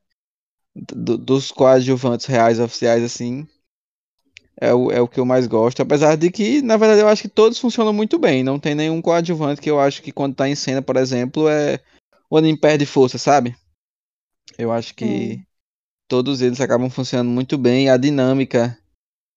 do- 0.76 1.18
dos 1.18 1.52
coadjuvantes 1.52 2.26
reais 2.28 2.60
oficiais, 2.60 3.04
assim, 3.04 3.48
é 4.60 4.74
o, 4.74 4.92
é 4.92 5.02
o 5.02 5.08
que 5.08 5.20
eu 5.20 5.26
mais 5.26 5.48
gosto. 5.48 5.82
Apesar 5.82 6.16
de 6.16 6.32
que, 6.32 6.62
na 6.62 6.78
verdade, 6.78 7.02
eu 7.02 7.08
acho 7.08 7.22
que 7.24 7.28
todos 7.30 7.60
funcionam 7.60 7.94
muito 7.94 8.18
bem. 8.20 8.44
Não 8.44 8.60
tem 8.60 8.76
nenhum 8.76 9.02
coadjuvante 9.02 9.62
que 9.62 9.70
eu 9.70 9.80
acho 9.80 10.02
que 10.02 10.12
quando 10.12 10.36
tá 10.36 10.48
em 10.48 10.56
cena, 10.56 10.82
por 10.82 10.96
exemplo, 10.98 11.48
é 11.50 11.80
o 12.30 12.38
anime 12.38 12.60
perde 12.60 12.86
força, 12.86 13.18
sabe? 13.18 13.56
Eu 14.58 14.72
acho 14.72 14.96
que 14.96 15.42
todos 16.08 16.42
eles 16.42 16.62
acabam 16.62 16.90
funcionando 16.90 17.30
muito 17.32 17.58
bem. 17.58 17.90
A 17.90 17.98
dinâmica, 17.98 18.78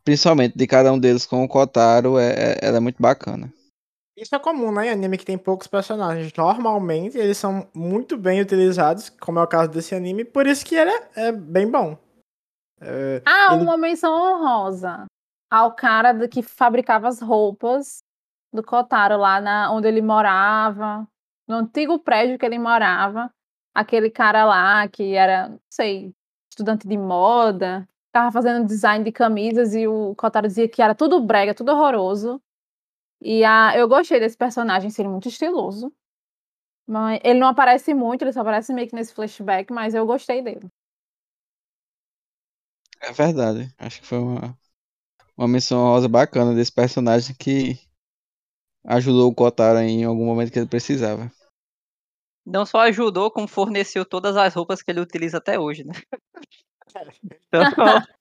principalmente 0.05 0.57
de 0.59 0.67
cada 0.67 0.93
um 0.93 0.99
deles 1.01 1.27
com 1.27 1.45
o 1.45 1.49
Kotaro, 1.49 2.19
é, 2.19 2.55
é- 2.55 2.59
ela 2.63 2.79
é 2.79 2.81
muito 2.81 3.03
bacana. 3.03 3.53
Isso 4.17 4.35
é 4.35 4.39
comum, 4.39 4.73
né? 4.73 4.87
Em 4.87 4.91
anime 4.91 5.19
que 5.19 5.25
tem 5.27 5.37
poucos 5.37 5.67
personagens. 5.67 6.33
Normalmente 6.35 7.19
eles 7.19 7.37
são 7.37 7.69
muito 7.75 8.17
bem 8.17 8.41
utilizados, 8.41 9.11
como 9.11 9.39
é 9.39 9.43
o 9.43 9.47
caso 9.47 9.71
desse 9.71 9.95
anime, 9.95 10.25
por 10.25 10.47
isso 10.47 10.65
que 10.65 10.75
ele 10.75 10.91
é, 10.91 11.11
é 11.17 11.33
bem 11.33 11.71
bom. 11.71 11.99
É, 12.81 13.23
Ah, 13.27 13.55
Ele- 13.55 13.63
uma 13.63 13.77
menção 13.77 14.13
honrosa 14.15 15.05
ao 15.51 15.75
cara 15.75 16.13
do 16.13 16.29
que 16.29 16.43
fabricava 16.43 17.09
as 17.09 17.21
roupas 17.21 17.99
do 18.53 18.63
Kotaro 18.63 19.19
lá 19.19 19.41
na, 19.41 19.71
onde 19.71 19.87
ele 19.87 20.01
morava, 20.01 21.07
no 21.47 21.57
antigo 21.57 21.99
prédio 21.99 22.39
que 22.39 22.47
ele 22.47 22.59
morava. 22.59 23.31
Aquele 23.75 24.11
cara 24.11 24.45
lá 24.47 24.89
que 24.89 25.15
era, 25.15 25.51
não 25.51 25.61
sei, 25.71 26.15
estudante 26.51 26.89
de 26.89 26.97
moda, 26.97 27.87
tava 28.11 28.33
fazendo 28.33 28.67
design 28.67 29.05
de 29.05 29.13
camisas 29.13 29.75
e 29.75 29.87
o 29.87 30.15
Kotaro 30.17 30.49
dizia 30.49 30.67
que 30.67 30.81
era 30.81 30.95
tudo 30.95 31.21
brega, 31.21 31.55
tudo 31.55 31.73
horroroso. 31.73 32.41
E 33.21 33.45
a, 33.45 33.73
eu 33.77 33.89
gostei 33.89 34.21
desse 34.21 34.37
personagem 34.37 34.91
ser 34.91 35.09
muito 35.09 35.29
estiloso. 35.29 35.93
Mas 36.87 37.21
ele 37.25 37.41
não 37.41 37.49
aparece 37.49 37.93
muito, 37.93 38.23
ele 38.23 38.33
só 38.33 38.41
aparece 38.41 38.73
meio 38.73 38.89
que 38.89 38.95
nesse 38.95 39.13
flashback, 39.13 39.73
mas 39.73 39.95
eu 39.95 40.07
gostei 40.07 40.41
dele. 40.41 40.69
É 43.01 43.13
verdade. 43.13 43.75
Acho 43.77 44.01
que 44.01 44.07
foi 44.07 44.19
uma, 44.19 44.57
uma 45.37 45.49
menção 45.49 45.79
rosa 45.79 46.09
bacana 46.09 46.55
desse 46.55 46.73
personagem 46.73 47.35
que 47.35 47.79
ajudou 48.85 49.29
o 49.31 49.35
Kotaro 49.35 49.81
em 49.81 50.05
algum 50.05 50.25
momento 50.25 50.53
que 50.53 50.59
ele 50.59 50.69
precisava. 50.69 51.31
Não 52.45 52.65
só 52.65 52.83
ajudou, 52.83 53.31
como 53.31 53.49
forneceu 53.49 54.05
todas 54.05 54.37
as 54.37 54.55
roupas 54.55 54.81
que 54.81 54.91
ele 54.93 55.01
utiliza 55.01 55.39
até 55.39 55.59
hoje, 55.59 55.85
né? 55.85 55.93
Então, 57.53 57.63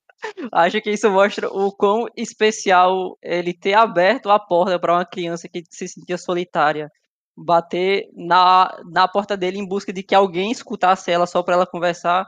acho 0.51 0.81
que 0.81 0.91
isso 0.91 1.09
mostra 1.09 1.49
o 1.49 1.71
quão 1.71 2.07
especial 2.15 3.17
ele 3.21 3.53
ter 3.53 3.73
aberto 3.73 4.29
a 4.29 4.39
porta 4.39 4.79
para 4.79 4.93
uma 4.93 5.05
criança 5.05 5.47
que 5.47 5.63
se 5.69 5.87
sentia 5.87 6.17
solitária. 6.17 6.91
Bater 7.37 8.07
na, 8.13 8.77
na 8.89 9.07
porta 9.07 9.35
dele 9.35 9.57
em 9.57 9.67
busca 9.67 9.91
de 9.91 10.01
que 10.01 10.15
alguém 10.15 10.51
escutasse 10.51 11.11
ela 11.11 11.27
só 11.27 11.43
para 11.43 11.55
ela 11.55 11.67
conversar. 11.67 12.25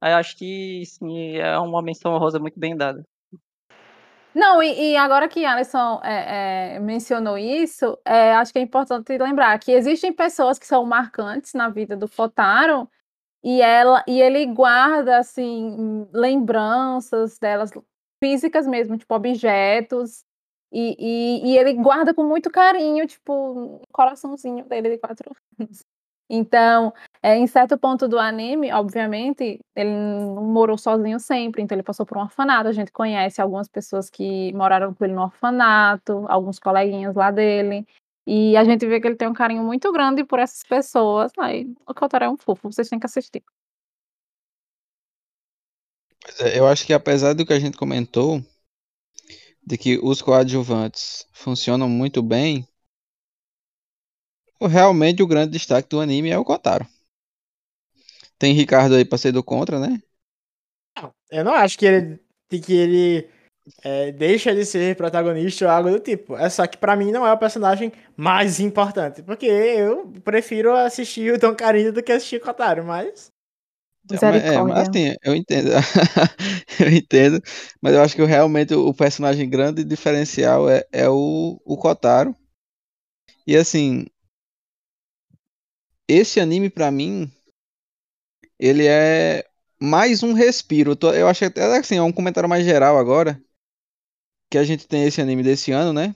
Acho 0.00 0.36
que 0.36 0.82
sim, 0.86 1.36
é 1.36 1.58
uma 1.58 1.82
menção 1.82 2.16
rosa 2.18 2.38
muito 2.38 2.58
bem 2.58 2.76
dada. 2.76 3.04
Não, 4.34 4.60
e, 4.60 4.92
e 4.92 4.96
agora 4.96 5.28
que 5.28 5.44
Alisson 5.44 6.00
é, 6.02 6.74
é, 6.74 6.80
mencionou 6.80 7.38
isso, 7.38 7.96
é, 8.04 8.34
acho 8.34 8.52
que 8.52 8.58
é 8.58 8.62
importante 8.62 9.16
lembrar 9.16 9.56
que 9.60 9.70
existem 9.70 10.12
pessoas 10.12 10.58
que 10.58 10.66
são 10.66 10.84
marcantes 10.84 11.54
na 11.54 11.68
vida 11.68 11.96
do 11.96 12.08
Fotaro 12.08 12.88
e 13.44 13.60
ela 13.60 14.02
e 14.08 14.20
ele 14.20 14.46
guarda 14.46 15.18
assim 15.18 16.08
lembranças 16.12 17.38
delas 17.38 17.70
físicas 18.22 18.66
mesmo, 18.66 18.96
tipo 18.96 19.14
objetos 19.14 20.24
e, 20.72 20.96
e, 20.98 21.52
e 21.52 21.58
ele 21.58 21.74
guarda 21.74 22.14
com 22.14 22.24
muito 22.24 22.50
carinho, 22.50 23.06
tipo 23.06 23.32
um 23.32 23.80
coraçãozinho 23.92 24.64
dele 24.64 24.90
de 24.90 24.98
quatro 24.98 25.30
anos. 25.60 25.84
Então, 26.28 26.92
é, 27.22 27.36
em 27.36 27.46
certo 27.46 27.78
ponto 27.78 28.08
do 28.08 28.18
anime, 28.18 28.72
obviamente, 28.72 29.60
ele 29.76 29.90
não 29.90 30.42
morou 30.42 30.78
sozinho 30.78 31.20
sempre, 31.20 31.62
então 31.62 31.76
ele 31.76 31.82
passou 31.82 32.06
por 32.06 32.16
um 32.16 32.22
orfanato. 32.22 32.68
A 32.68 32.72
gente 32.72 32.90
conhece 32.90 33.42
algumas 33.42 33.68
pessoas 33.68 34.08
que 34.08 34.52
moraram 34.54 34.94
com 34.94 35.04
ele 35.04 35.14
no 35.14 35.22
orfanato, 35.22 36.24
alguns 36.28 36.58
coleguinhas 36.58 37.14
lá 37.14 37.30
dele. 37.30 37.86
E 38.26 38.56
a 38.56 38.64
gente 38.64 38.86
vê 38.86 39.00
que 39.00 39.06
ele 39.06 39.16
tem 39.16 39.28
um 39.28 39.34
carinho 39.34 39.62
muito 39.62 39.92
grande 39.92 40.24
por 40.24 40.38
essas 40.38 40.62
pessoas. 40.62 41.30
Aí, 41.38 41.66
o 41.86 41.94
Kotaro 41.94 42.24
é 42.24 42.30
um 42.30 42.36
fofo, 42.36 42.72
vocês 42.72 42.88
têm 42.88 42.98
que 42.98 43.06
assistir. 43.06 43.42
É, 46.40 46.58
eu 46.58 46.66
acho 46.66 46.86
que 46.86 46.92
apesar 46.92 47.34
do 47.34 47.44
que 47.44 47.52
a 47.52 47.60
gente 47.60 47.76
comentou, 47.76 48.42
de 49.66 49.76
que 49.76 49.98
os 50.02 50.22
coadjuvantes 50.22 51.26
funcionam 51.32 51.88
muito 51.88 52.22
bem, 52.22 52.66
realmente 54.60 55.22
o 55.22 55.26
grande 55.26 55.52
destaque 55.52 55.88
do 55.88 56.00
anime 56.00 56.30
é 56.30 56.38
o 56.38 56.44
Kotaro. 56.44 56.86
Tem 58.38 58.54
Ricardo 58.54 58.94
aí 58.94 59.04
pra 59.04 59.18
ser 59.18 59.32
do 59.32 59.44
contra, 59.44 59.78
né? 59.78 60.02
Eu 61.30 61.44
não 61.44 61.52
acho 61.52 61.78
que 61.78 61.86
ele, 61.86 62.20
que 62.48 62.72
ele 62.72 63.28
é, 63.82 64.12
deixa 64.12 64.54
de 64.54 64.64
ser 64.64 64.94
protagonista 64.96 65.64
ou 65.64 65.70
algo 65.70 65.90
do 65.90 66.00
tipo. 66.00 66.36
É 66.36 66.50
só 66.50 66.66
que 66.66 66.76
pra 66.76 66.96
mim 66.96 67.10
não 67.10 67.26
é 67.26 67.32
o 67.32 67.38
personagem 67.38 67.92
mais 68.16 68.60
importante. 68.60 69.22
Porque 69.22 69.46
eu 69.46 70.12
prefiro 70.22 70.74
assistir 70.74 71.32
o 71.32 71.38
Tom 71.38 71.54
Carinho 71.54 71.92
do 71.92 72.02
que 72.02 72.12
assistir 72.12 72.36
o 72.36 72.40
Kotaro, 72.40 72.84
mas. 72.84 73.32
É, 74.10 74.60
mas 74.62 74.88
assim, 74.88 75.14
eu 75.24 75.34
entendo. 75.34 75.70
eu 76.78 76.92
entendo. 76.92 77.42
Mas 77.80 77.94
eu 77.94 78.02
acho 78.02 78.14
que 78.14 78.24
realmente 78.24 78.74
o 78.74 78.92
personagem 78.92 79.48
grande 79.48 79.82
diferencial 79.82 80.68
é, 80.68 80.84
é 80.92 81.08
o, 81.08 81.58
o 81.64 81.76
Kotaro. 81.78 82.36
E 83.46 83.56
assim, 83.56 84.06
esse 86.06 86.38
anime 86.38 86.68
para 86.68 86.90
mim 86.90 87.30
ele 88.58 88.86
é 88.86 89.44
mais 89.80 90.22
um 90.22 90.34
respiro. 90.34 90.96
Eu 91.14 91.26
acho 91.26 91.46
até 91.46 91.64
assim, 91.76 91.96
é 91.96 92.02
um 92.02 92.12
comentário 92.12 92.48
mais 92.48 92.64
geral 92.64 92.98
agora 92.98 93.42
que 94.54 94.58
a 94.58 94.62
gente 94.62 94.86
tem 94.86 95.02
esse 95.02 95.20
anime 95.20 95.42
desse 95.42 95.72
ano, 95.72 95.92
né? 95.92 96.14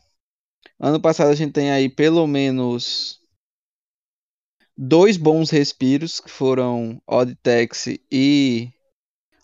Ano 0.79 1.01
passado 1.01 1.29
a 1.29 1.35
gente 1.35 1.53
tem 1.53 1.73
aí 1.73 1.89
pelo 1.89 2.25
menos 2.25 3.21
dois 4.77 5.17
bons 5.17 5.51
respiros 5.51 6.21
que 6.21 6.31
foram 6.31 7.03
Odd 7.05 7.35
Taxi 7.43 8.01
e 8.09 8.71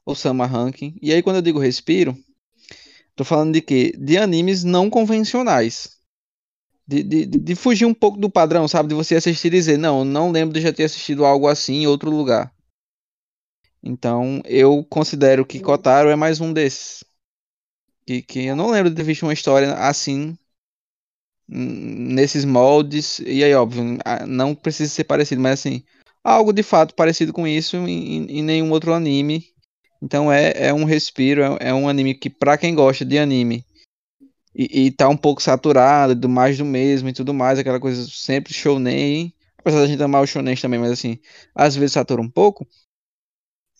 o 0.06 0.14
Summer 0.14 0.48
Ranking. 0.48 0.96
E 1.02 1.12
aí 1.12 1.24
quando 1.24 1.36
eu 1.36 1.42
digo 1.42 1.58
respiro, 1.58 2.16
tô 3.16 3.24
falando 3.24 3.54
de 3.54 3.60
quê? 3.60 3.92
De 3.98 4.16
animes 4.16 4.62
não 4.62 4.88
convencionais 4.88 5.98
de, 6.86 7.02
de, 7.02 7.26
de, 7.26 7.54
fugir 7.56 7.86
um 7.86 7.94
pouco 7.94 8.16
do 8.16 8.30
padrão, 8.30 8.68
sabe? 8.68 8.90
De 8.90 8.94
você 8.94 9.16
assistir 9.16 9.48
e 9.48 9.56
dizer, 9.56 9.76
não, 9.76 10.04
não 10.04 10.30
lembro 10.30 10.54
de 10.54 10.60
já 10.60 10.72
ter 10.72 10.84
assistido 10.84 11.24
algo 11.24 11.48
assim 11.48 11.82
em 11.82 11.86
outro 11.88 12.12
lugar. 12.12 12.54
Então, 13.82 14.40
eu 14.44 14.84
considero 14.84 15.44
que 15.44 15.58
Kotaro 15.58 16.10
é 16.10 16.14
mais 16.14 16.40
um 16.40 16.52
desses. 16.52 17.02
Que, 18.06 18.22
que 18.22 18.44
eu 18.44 18.56
não 18.56 18.70
lembro 18.70 18.90
de 18.90 18.96
ter 18.96 19.02
visto 19.02 19.22
uma 19.22 19.32
história 19.32 19.72
assim, 19.74 20.36
nesses 21.48 22.44
moldes. 22.44 23.18
E 23.20 23.42
aí, 23.44 23.54
óbvio, 23.54 23.98
não 24.26 24.54
precisa 24.54 24.90
ser 24.90 25.04
parecido, 25.04 25.40
mas 25.40 25.60
assim, 25.60 25.82
algo 26.22 26.52
de 26.52 26.62
fato 26.62 26.94
parecido 26.94 27.32
com 27.32 27.46
isso 27.46 27.76
em, 27.76 28.26
em 28.26 28.42
nenhum 28.42 28.70
outro 28.70 28.92
anime. 28.92 29.44
Então, 30.02 30.30
é, 30.30 30.52
é 30.56 30.74
um 30.74 30.84
respiro, 30.84 31.42
é, 31.42 31.68
é 31.68 31.74
um 31.74 31.88
anime 31.88 32.14
que, 32.14 32.28
pra 32.28 32.58
quem 32.58 32.74
gosta 32.74 33.04
de 33.04 33.18
anime 33.18 33.64
e, 34.54 34.86
e 34.86 34.90
tá 34.90 35.08
um 35.08 35.16
pouco 35.16 35.42
saturado, 35.42 36.14
do 36.14 36.28
mais 36.28 36.56
do 36.56 36.64
mesmo 36.64 37.08
e 37.08 37.12
tudo 37.12 37.34
mais, 37.34 37.58
aquela 37.58 37.80
coisa 37.80 38.06
sempre 38.08 38.54
shonen, 38.54 39.34
apesar 39.58 39.80
da 39.80 39.86
gente 39.86 40.02
amar 40.02 40.22
o 40.22 40.26
shonen 40.26 40.54
também, 40.56 40.78
mas 40.78 40.92
assim, 40.92 41.18
às 41.54 41.74
vezes 41.74 41.92
satura 41.92 42.20
um 42.22 42.30
pouco, 42.30 42.66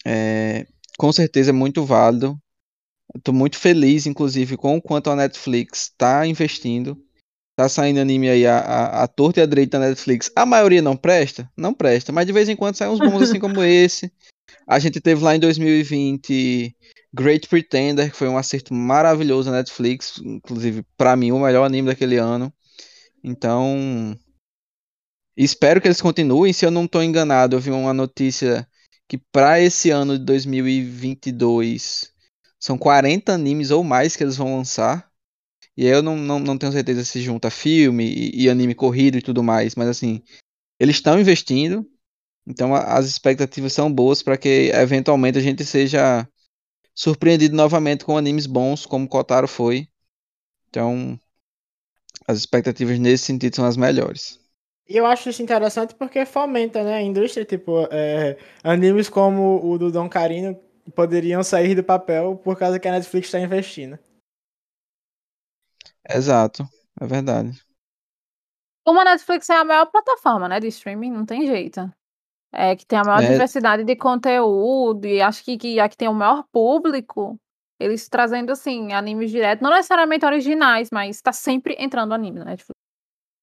é, 0.04 0.66
com 0.98 1.12
certeza 1.12 1.50
é 1.50 1.52
muito 1.52 1.84
válido, 1.84 2.38
Estou 3.16 3.34
muito 3.34 3.58
feliz, 3.58 4.06
inclusive, 4.06 4.56
com 4.56 4.76
o 4.76 4.82
quanto 4.82 5.10
a 5.10 5.16
Netflix 5.16 5.84
está 5.84 6.26
investindo. 6.26 7.00
Tá 7.56 7.68
saindo 7.68 8.00
anime 8.00 8.28
aí 8.28 8.46
a, 8.46 8.58
a, 8.58 9.02
a 9.04 9.08
torta 9.08 9.38
e 9.38 9.42
a 9.42 9.46
direita 9.46 9.78
da 9.78 9.88
Netflix. 9.88 10.30
A 10.34 10.44
maioria 10.44 10.82
não 10.82 10.96
presta? 10.96 11.48
Não 11.56 11.72
presta, 11.72 12.10
mas 12.10 12.26
de 12.26 12.32
vez 12.32 12.48
em 12.48 12.56
quando 12.56 12.74
saem 12.74 12.90
uns 12.90 12.98
bons 12.98 13.22
assim 13.22 13.38
como 13.38 13.62
esse. 13.62 14.12
A 14.66 14.78
gente 14.78 15.00
teve 15.00 15.22
lá 15.22 15.36
em 15.36 15.38
2020 15.38 16.74
Great 17.14 17.48
Pretender, 17.48 18.10
que 18.10 18.16
foi 18.16 18.28
um 18.28 18.36
acerto 18.36 18.74
maravilhoso 18.74 19.50
na 19.50 19.58
Netflix, 19.58 20.20
inclusive 20.24 20.84
para 20.96 21.14
mim 21.14 21.30
o 21.30 21.38
melhor 21.38 21.64
anime 21.64 21.88
daquele 21.88 22.16
ano. 22.16 22.52
Então, 23.22 24.18
espero 25.36 25.80
que 25.80 25.86
eles 25.86 26.00
continuem. 26.00 26.52
Se 26.52 26.66
eu 26.66 26.72
não 26.72 26.86
estou 26.86 27.02
enganado, 27.02 27.54
eu 27.54 27.60
vi 27.60 27.70
uma 27.70 27.94
notícia 27.94 28.66
que 29.06 29.16
para 29.16 29.60
esse 29.60 29.90
ano 29.90 30.18
de 30.18 30.24
2022 30.24 32.13
são 32.64 32.78
40 32.78 33.30
animes 33.30 33.70
ou 33.70 33.84
mais 33.84 34.16
que 34.16 34.24
eles 34.24 34.38
vão 34.38 34.56
lançar. 34.56 35.12
E 35.76 35.84
eu 35.84 36.02
não, 36.02 36.16
não, 36.16 36.38
não 36.38 36.56
tenho 36.56 36.72
certeza 36.72 37.04
se 37.04 37.20
junta 37.20 37.50
filme 37.50 38.06
e, 38.06 38.44
e 38.44 38.48
anime 38.48 38.74
corrido 38.74 39.18
e 39.18 39.22
tudo 39.22 39.42
mais, 39.42 39.74
mas 39.74 39.86
assim, 39.86 40.22
eles 40.80 40.96
estão 40.96 41.20
investindo. 41.20 41.86
Então 42.46 42.74
a, 42.74 42.96
as 42.96 43.04
expectativas 43.04 43.74
são 43.74 43.92
boas 43.92 44.22
para 44.22 44.38
que 44.38 44.70
eventualmente 44.72 45.36
a 45.36 45.42
gente 45.42 45.62
seja 45.62 46.26
surpreendido 46.94 47.54
novamente 47.54 48.02
com 48.02 48.16
animes 48.16 48.46
bons, 48.46 48.86
como 48.86 49.06
Kotaro 49.06 49.46
foi. 49.46 49.86
Então, 50.70 51.20
as 52.26 52.38
expectativas 52.38 52.98
nesse 52.98 53.24
sentido 53.24 53.56
são 53.56 53.66
as 53.66 53.76
melhores. 53.76 54.40
E 54.88 54.96
eu 54.96 55.04
acho 55.04 55.28
isso 55.28 55.42
interessante 55.42 55.94
porque 55.94 56.24
fomenta 56.24 56.82
né, 56.82 56.94
a 56.94 57.02
indústria, 57.02 57.44
tipo, 57.44 57.86
é, 57.90 58.38
animes 58.62 59.10
como 59.10 59.60
o 59.62 59.76
do 59.76 59.92
Dom 59.92 60.08
Carino 60.08 60.58
poderiam 60.94 61.42
sair 61.42 61.74
do 61.74 61.84
papel 61.84 62.36
por 62.36 62.58
causa 62.58 62.78
que 62.78 62.88
a 62.88 62.92
Netflix 62.92 63.28
está 63.28 63.40
investindo. 63.40 63.98
Exato, 66.08 66.64
é 67.00 67.06
verdade. 67.06 67.58
Como 68.84 69.00
a 69.00 69.04
Netflix 69.04 69.48
é 69.48 69.56
a 69.56 69.64
maior 69.64 69.86
plataforma, 69.86 70.48
né, 70.48 70.60
de 70.60 70.68
streaming, 70.68 71.10
não 71.10 71.24
tem 71.24 71.46
jeito. 71.46 71.90
É, 72.52 72.76
que 72.76 72.86
tem 72.86 72.98
a 72.98 73.02
maior 73.02 73.22
é. 73.22 73.32
diversidade 73.32 73.82
de 73.82 73.96
conteúdo 73.96 75.06
e 75.06 75.20
acho 75.20 75.42
que, 75.42 75.56
que 75.56 75.80
a 75.80 75.88
que 75.88 75.96
tem 75.96 76.06
o 76.06 76.14
maior 76.14 76.44
público, 76.52 77.36
eles 77.80 78.08
trazendo, 78.08 78.52
assim, 78.52 78.92
animes 78.92 79.30
direto, 79.30 79.62
não 79.62 79.70
necessariamente 79.70 80.24
originais, 80.24 80.90
mas 80.92 81.20
tá 81.20 81.32
sempre 81.32 81.74
entrando 81.78 82.14
anime 82.14 82.38
na 82.38 82.44
Netflix. 82.44 82.78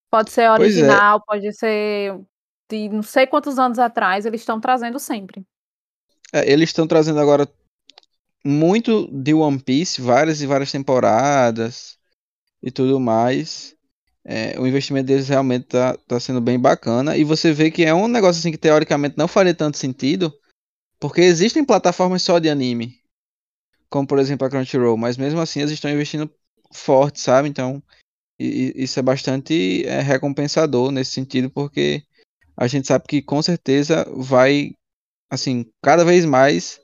Pode 0.09 0.31
ser 0.31 0.43
é. 0.43 0.51
original, 0.51 1.17
é. 1.17 1.21
pode 1.25 1.53
ser 1.53 2.21
de 2.69 2.87
não 2.87 3.03
sei 3.03 3.27
quantos 3.27 3.59
anos 3.59 3.79
atrás, 3.79 4.25
eles 4.25 4.41
estão 4.41 4.61
trazendo 4.61 4.97
sempre. 4.97 5.45
É, 6.33 6.51
eles 6.51 6.69
estão 6.69 6.87
trazendo 6.87 7.19
agora 7.19 7.47
muito 8.43 9.07
de 9.11 9.33
One 9.33 9.59
Piece, 9.59 10.01
várias 10.01 10.41
e 10.41 10.47
várias 10.47 10.71
temporadas 10.71 11.97
e 12.61 12.71
tudo 12.71 12.99
mais 12.99 13.75
é, 14.23 14.59
o 14.59 14.67
investimento 14.67 15.07
deles 15.07 15.27
realmente 15.27 15.65
tá, 15.65 15.97
tá 16.07 16.19
sendo 16.19 16.41
bem 16.41 16.59
bacana. 16.59 17.17
E 17.17 17.23
você 17.23 17.51
vê 17.51 17.71
que 17.71 17.83
é 17.83 17.93
um 17.93 18.07
negócio 18.07 18.39
assim 18.39 18.51
que 18.51 18.57
teoricamente 18.57 19.17
não 19.17 19.27
faria 19.27 19.53
tanto 19.53 19.77
sentido, 19.77 20.33
porque 20.99 21.21
existem 21.21 21.65
plataformas 21.65 22.21
só 22.21 22.39
de 22.39 22.49
anime, 22.49 22.99
como 23.89 24.07
por 24.07 24.19
exemplo 24.19 24.45
a 24.45 24.49
Crunchyroll, 24.49 24.97
mas 24.97 25.17
mesmo 25.17 25.39
assim 25.39 25.61
eles 25.61 25.71
estão 25.71 25.91
investindo 25.91 26.29
forte, 26.73 27.19
sabe? 27.19 27.49
Então 27.49 27.81
e, 28.39 28.73
isso 28.75 28.99
é 28.99 29.03
bastante 29.03 29.85
é, 29.85 30.01
recompensador 30.01 30.91
nesse 30.91 31.11
sentido, 31.11 31.49
porque 31.49 32.03
a 32.55 32.67
gente 32.67 32.87
sabe 32.87 33.05
que 33.07 33.21
com 33.21 33.41
certeza 33.41 34.05
vai, 34.15 34.75
assim, 35.31 35.65
cada 35.81 36.03
vez 36.03 36.25
mais 36.25 36.81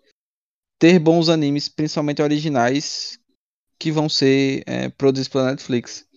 ter 0.79 0.97
bons 0.99 1.27
animes, 1.27 1.67
principalmente 1.67 2.21
originais, 2.21 3.19
que 3.77 3.91
vão 3.91 4.07
ser 4.07 4.63
é, 4.65 4.89
produzidos 4.89 5.27
pela 5.27 5.51
Netflix. 5.51 6.07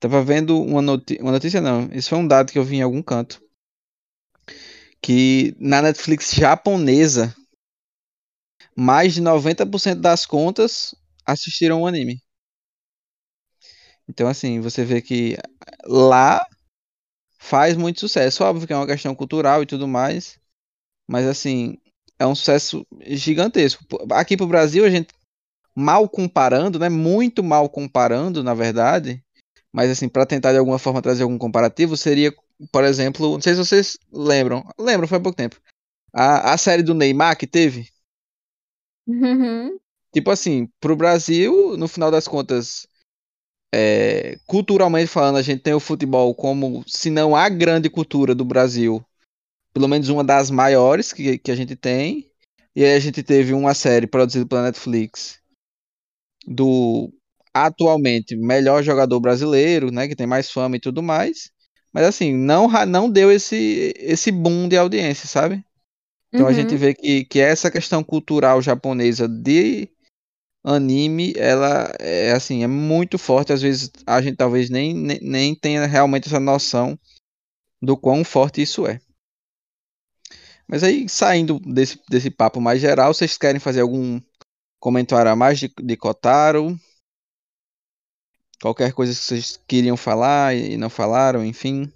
Tava 0.00 0.24
vendo 0.24 0.60
uma, 0.60 0.80
uma 0.80 1.32
notícia, 1.32 1.60
não. 1.60 1.88
Isso 1.92 2.08
foi 2.08 2.18
um 2.18 2.26
dado 2.26 2.50
que 2.50 2.58
eu 2.58 2.64
vi 2.64 2.76
em 2.76 2.82
algum 2.82 3.02
canto. 3.02 3.40
Que 5.00 5.54
na 5.60 5.80
Netflix 5.80 6.32
japonesa, 6.32 7.34
mais 8.76 9.14
de 9.14 9.22
90% 9.22 10.00
das 10.00 10.26
contas 10.26 10.94
assistiram 11.24 11.82
o 11.82 11.86
anime. 11.86 12.20
Então, 14.08 14.26
assim, 14.26 14.60
você 14.60 14.84
vê 14.84 15.00
que 15.00 15.36
lá 15.84 16.44
faz 17.38 17.76
muito 17.76 18.00
sucesso. 18.00 18.42
Óbvio 18.42 18.66
que 18.66 18.72
é 18.72 18.76
uma 18.76 18.86
questão 18.86 19.14
cultural 19.14 19.62
e 19.62 19.66
tudo 19.66 19.86
mais. 19.86 20.39
Mas, 21.10 21.26
assim, 21.26 21.76
é 22.20 22.24
um 22.24 22.36
sucesso 22.36 22.86
gigantesco. 23.00 23.84
Aqui 24.12 24.36
pro 24.36 24.46
Brasil, 24.46 24.84
a 24.84 24.90
gente 24.90 25.08
mal 25.74 26.08
comparando, 26.08 26.78
né? 26.78 26.88
Muito 26.88 27.42
mal 27.42 27.68
comparando, 27.68 28.44
na 28.44 28.54
verdade. 28.54 29.20
Mas 29.72 29.90
assim, 29.90 30.08
para 30.08 30.24
tentar 30.24 30.52
de 30.52 30.58
alguma 30.58 30.78
forma 30.78 31.02
trazer 31.02 31.24
algum 31.24 31.38
comparativo, 31.38 31.96
seria, 31.96 32.32
por 32.70 32.84
exemplo, 32.84 33.32
não 33.32 33.40
sei 33.40 33.54
se 33.54 33.58
vocês 33.58 33.98
lembram. 34.12 34.64
Lembram, 34.78 35.08
foi 35.08 35.18
há 35.18 35.20
pouco 35.20 35.36
tempo. 35.36 35.60
A, 36.12 36.52
a 36.52 36.58
série 36.58 36.82
do 36.82 36.94
Neymar 36.94 37.36
que 37.36 37.46
teve. 37.46 37.88
Uhum. 39.06 39.76
Tipo 40.12 40.30
assim, 40.30 40.68
pro 40.80 40.94
Brasil, 40.94 41.76
no 41.76 41.88
final 41.88 42.10
das 42.10 42.28
contas, 42.28 42.86
é, 43.74 44.38
culturalmente 44.46 45.08
falando, 45.08 45.38
a 45.38 45.42
gente 45.42 45.62
tem 45.62 45.74
o 45.74 45.80
futebol 45.80 46.34
como, 46.34 46.84
se 46.86 47.10
não 47.10 47.34
a 47.34 47.48
grande 47.48 47.88
cultura 47.88 48.34
do 48.34 48.44
Brasil, 48.44 49.04
pelo 49.72 49.88
menos 49.88 50.08
uma 50.08 50.24
das 50.24 50.50
maiores 50.50 51.12
que, 51.12 51.38
que 51.38 51.50
a 51.50 51.56
gente 51.56 51.76
tem. 51.76 52.30
E 52.74 52.84
aí 52.84 52.94
a 52.94 53.00
gente 53.00 53.22
teve 53.22 53.52
uma 53.52 53.74
série 53.74 54.06
produzida 54.06 54.46
pela 54.46 54.62
Netflix 54.62 55.40
do 56.46 57.12
atualmente 57.52 58.36
melhor 58.36 58.82
jogador 58.82 59.18
brasileiro, 59.20 59.90
né, 59.90 60.06
que 60.06 60.14
tem 60.16 60.26
mais 60.26 60.50
fama 60.50 60.76
e 60.76 60.80
tudo 60.80 61.02
mais. 61.02 61.50
Mas 61.92 62.04
assim, 62.04 62.32
não, 62.32 62.68
não 62.86 63.10
deu 63.10 63.32
esse, 63.32 63.92
esse 63.98 64.30
boom 64.30 64.68
de 64.68 64.76
audiência, 64.76 65.26
sabe? 65.26 65.64
Então 66.32 66.46
a 66.46 66.52
gente 66.52 66.72
Uhum. 66.72 66.78
vê 66.78 66.94
que, 66.94 67.24
que 67.24 67.40
essa 67.40 67.70
questão 67.70 68.04
cultural 68.04 68.62
japonesa 68.62 69.26
de 69.26 69.88
anime, 70.62 71.32
ela 71.36 71.92
é 71.98 72.30
assim, 72.32 72.62
é 72.62 72.68
muito 72.68 73.18
forte. 73.18 73.52
Às 73.52 73.62
vezes 73.62 73.90
a 74.06 74.22
gente 74.22 74.36
talvez 74.36 74.70
nem, 74.70 74.94
nem, 74.94 75.18
nem 75.20 75.54
tenha 75.54 75.84
realmente 75.86 76.28
essa 76.28 76.38
noção 76.38 76.96
do 77.82 77.96
quão 77.96 78.22
forte 78.22 78.62
isso 78.62 78.86
é. 78.86 79.00
Mas 80.70 80.84
aí, 80.84 81.08
saindo 81.08 81.58
desse, 81.58 82.00
desse 82.08 82.30
papo 82.30 82.60
mais 82.60 82.80
geral, 82.80 83.12
vocês 83.12 83.36
querem 83.36 83.58
fazer 83.58 83.80
algum 83.80 84.20
comentário 84.78 85.28
a 85.28 85.34
mais 85.34 85.58
de, 85.58 85.68
de 85.82 85.96
Kotaro? 85.96 86.76
Qualquer 88.62 88.92
coisa 88.92 89.12
que 89.12 89.18
vocês 89.18 89.60
queriam 89.66 89.96
falar 89.96 90.54
e 90.54 90.76
não 90.76 90.88
falaram, 90.88 91.44
enfim. 91.44 91.92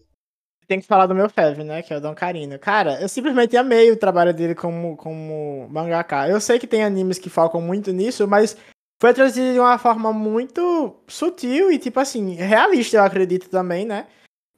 Tem 0.67 0.81
que 0.81 0.87
falar 0.89 1.07
do 1.07 1.15
meu 1.15 1.29
Fev, 1.29 1.63
né? 1.63 1.83
Que 1.83 1.95
é 1.95 1.99
o 1.99 2.01
Don 2.01 2.17
Carino. 2.17 2.59
Cara, 2.59 3.01
eu 3.01 3.09
simplesmente 3.09 3.57
amei 3.57 3.93
o 3.93 3.97
trabalho 3.97 4.35
dele 4.35 4.57
como, 4.57 4.97
como 4.97 5.69
mangaka. 5.71 6.29
Eu 6.29 6.41
sei 6.41 6.59
que 6.59 6.67
tem 6.67 6.83
animes 6.83 7.19
que 7.19 7.31
focam 7.31 7.61
muito 7.61 7.93
nisso, 7.93 8.27
mas 8.27 8.57
foi 9.01 9.15
trazido 9.15 9.53
de 9.53 9.61
uma 9.61 9.79
forma 9.79 10.13
muito 10.13 10.97
sutil 11.07 11.71
e, 11.71 11.79
tipo 11.79 12.01
assim, 12.01 12.35
realista, 12.35 12.97
eu 12.97 13.05
acredito 13.05 13.49
também, 13.49 13.85
né? 13.85 14.09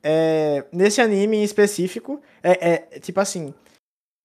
É, 0.02 0.64
nesse 0.72 1.02
anime 1.02 1.36
em 1.36 1.42
específico, 1.42 2.22
é, 2.42 2.94
é 2.94 3.00
tipo 3.00 3.20
assim, 3.20 3.52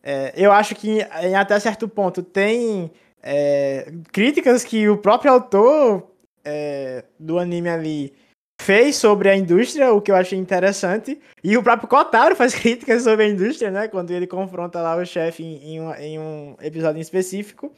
é, 0.04 0.34
eu 0.36 0.52
acho 0.52 0.76
que 0.76 1.00
em 1.22 1.36
até 1.36 1.60
certo 1.60 1.88
ponto 1.88 2.24
tem 2.24 2.92
é, 3.22 3.92
críticas 4.12 4.64
que 4.64 4.90
o 4.90 4.98
próprio 4.98 5.32
autor 5.32 6.12
é, 6.44 7.06
do 7.20 7.38
anime 7.38 7.70
ali 7.70 8.14
fez 8.62 8.96
sobre 8.96 9.30
a 9.30 9.36
indústria, 9.36 9.92
o 9.92 10.02
que 10.02 10.12
eu 10.12 10.16
achei 10.16 10.38
interessante. 10.38 11.20
E 11.44 11.58
o 11.58 11.64
próprio 11.64 11.88
Kotaro 11.88 12.36
faz 12.36 12.54
críticas 12.56 13.04
sobre 13.04 13.26
a 13.26 13.30
indústria, 13.30 13.72
né? 13.72 13.88
Quando 13.88 14.12
ele 14.12 14.28
confronta 14.28 14.82
lá 14.82 14.96
o 14.96 15.06
chefe 15.06 15.44
em, 15.44 15.76
em, 15.76 15.82
um, 15.82 15.94
em 15.96 16.20
um 16.20 16.56
episódio 16.62 16.98
em 16.98 17.02
específico. 17.02 17.72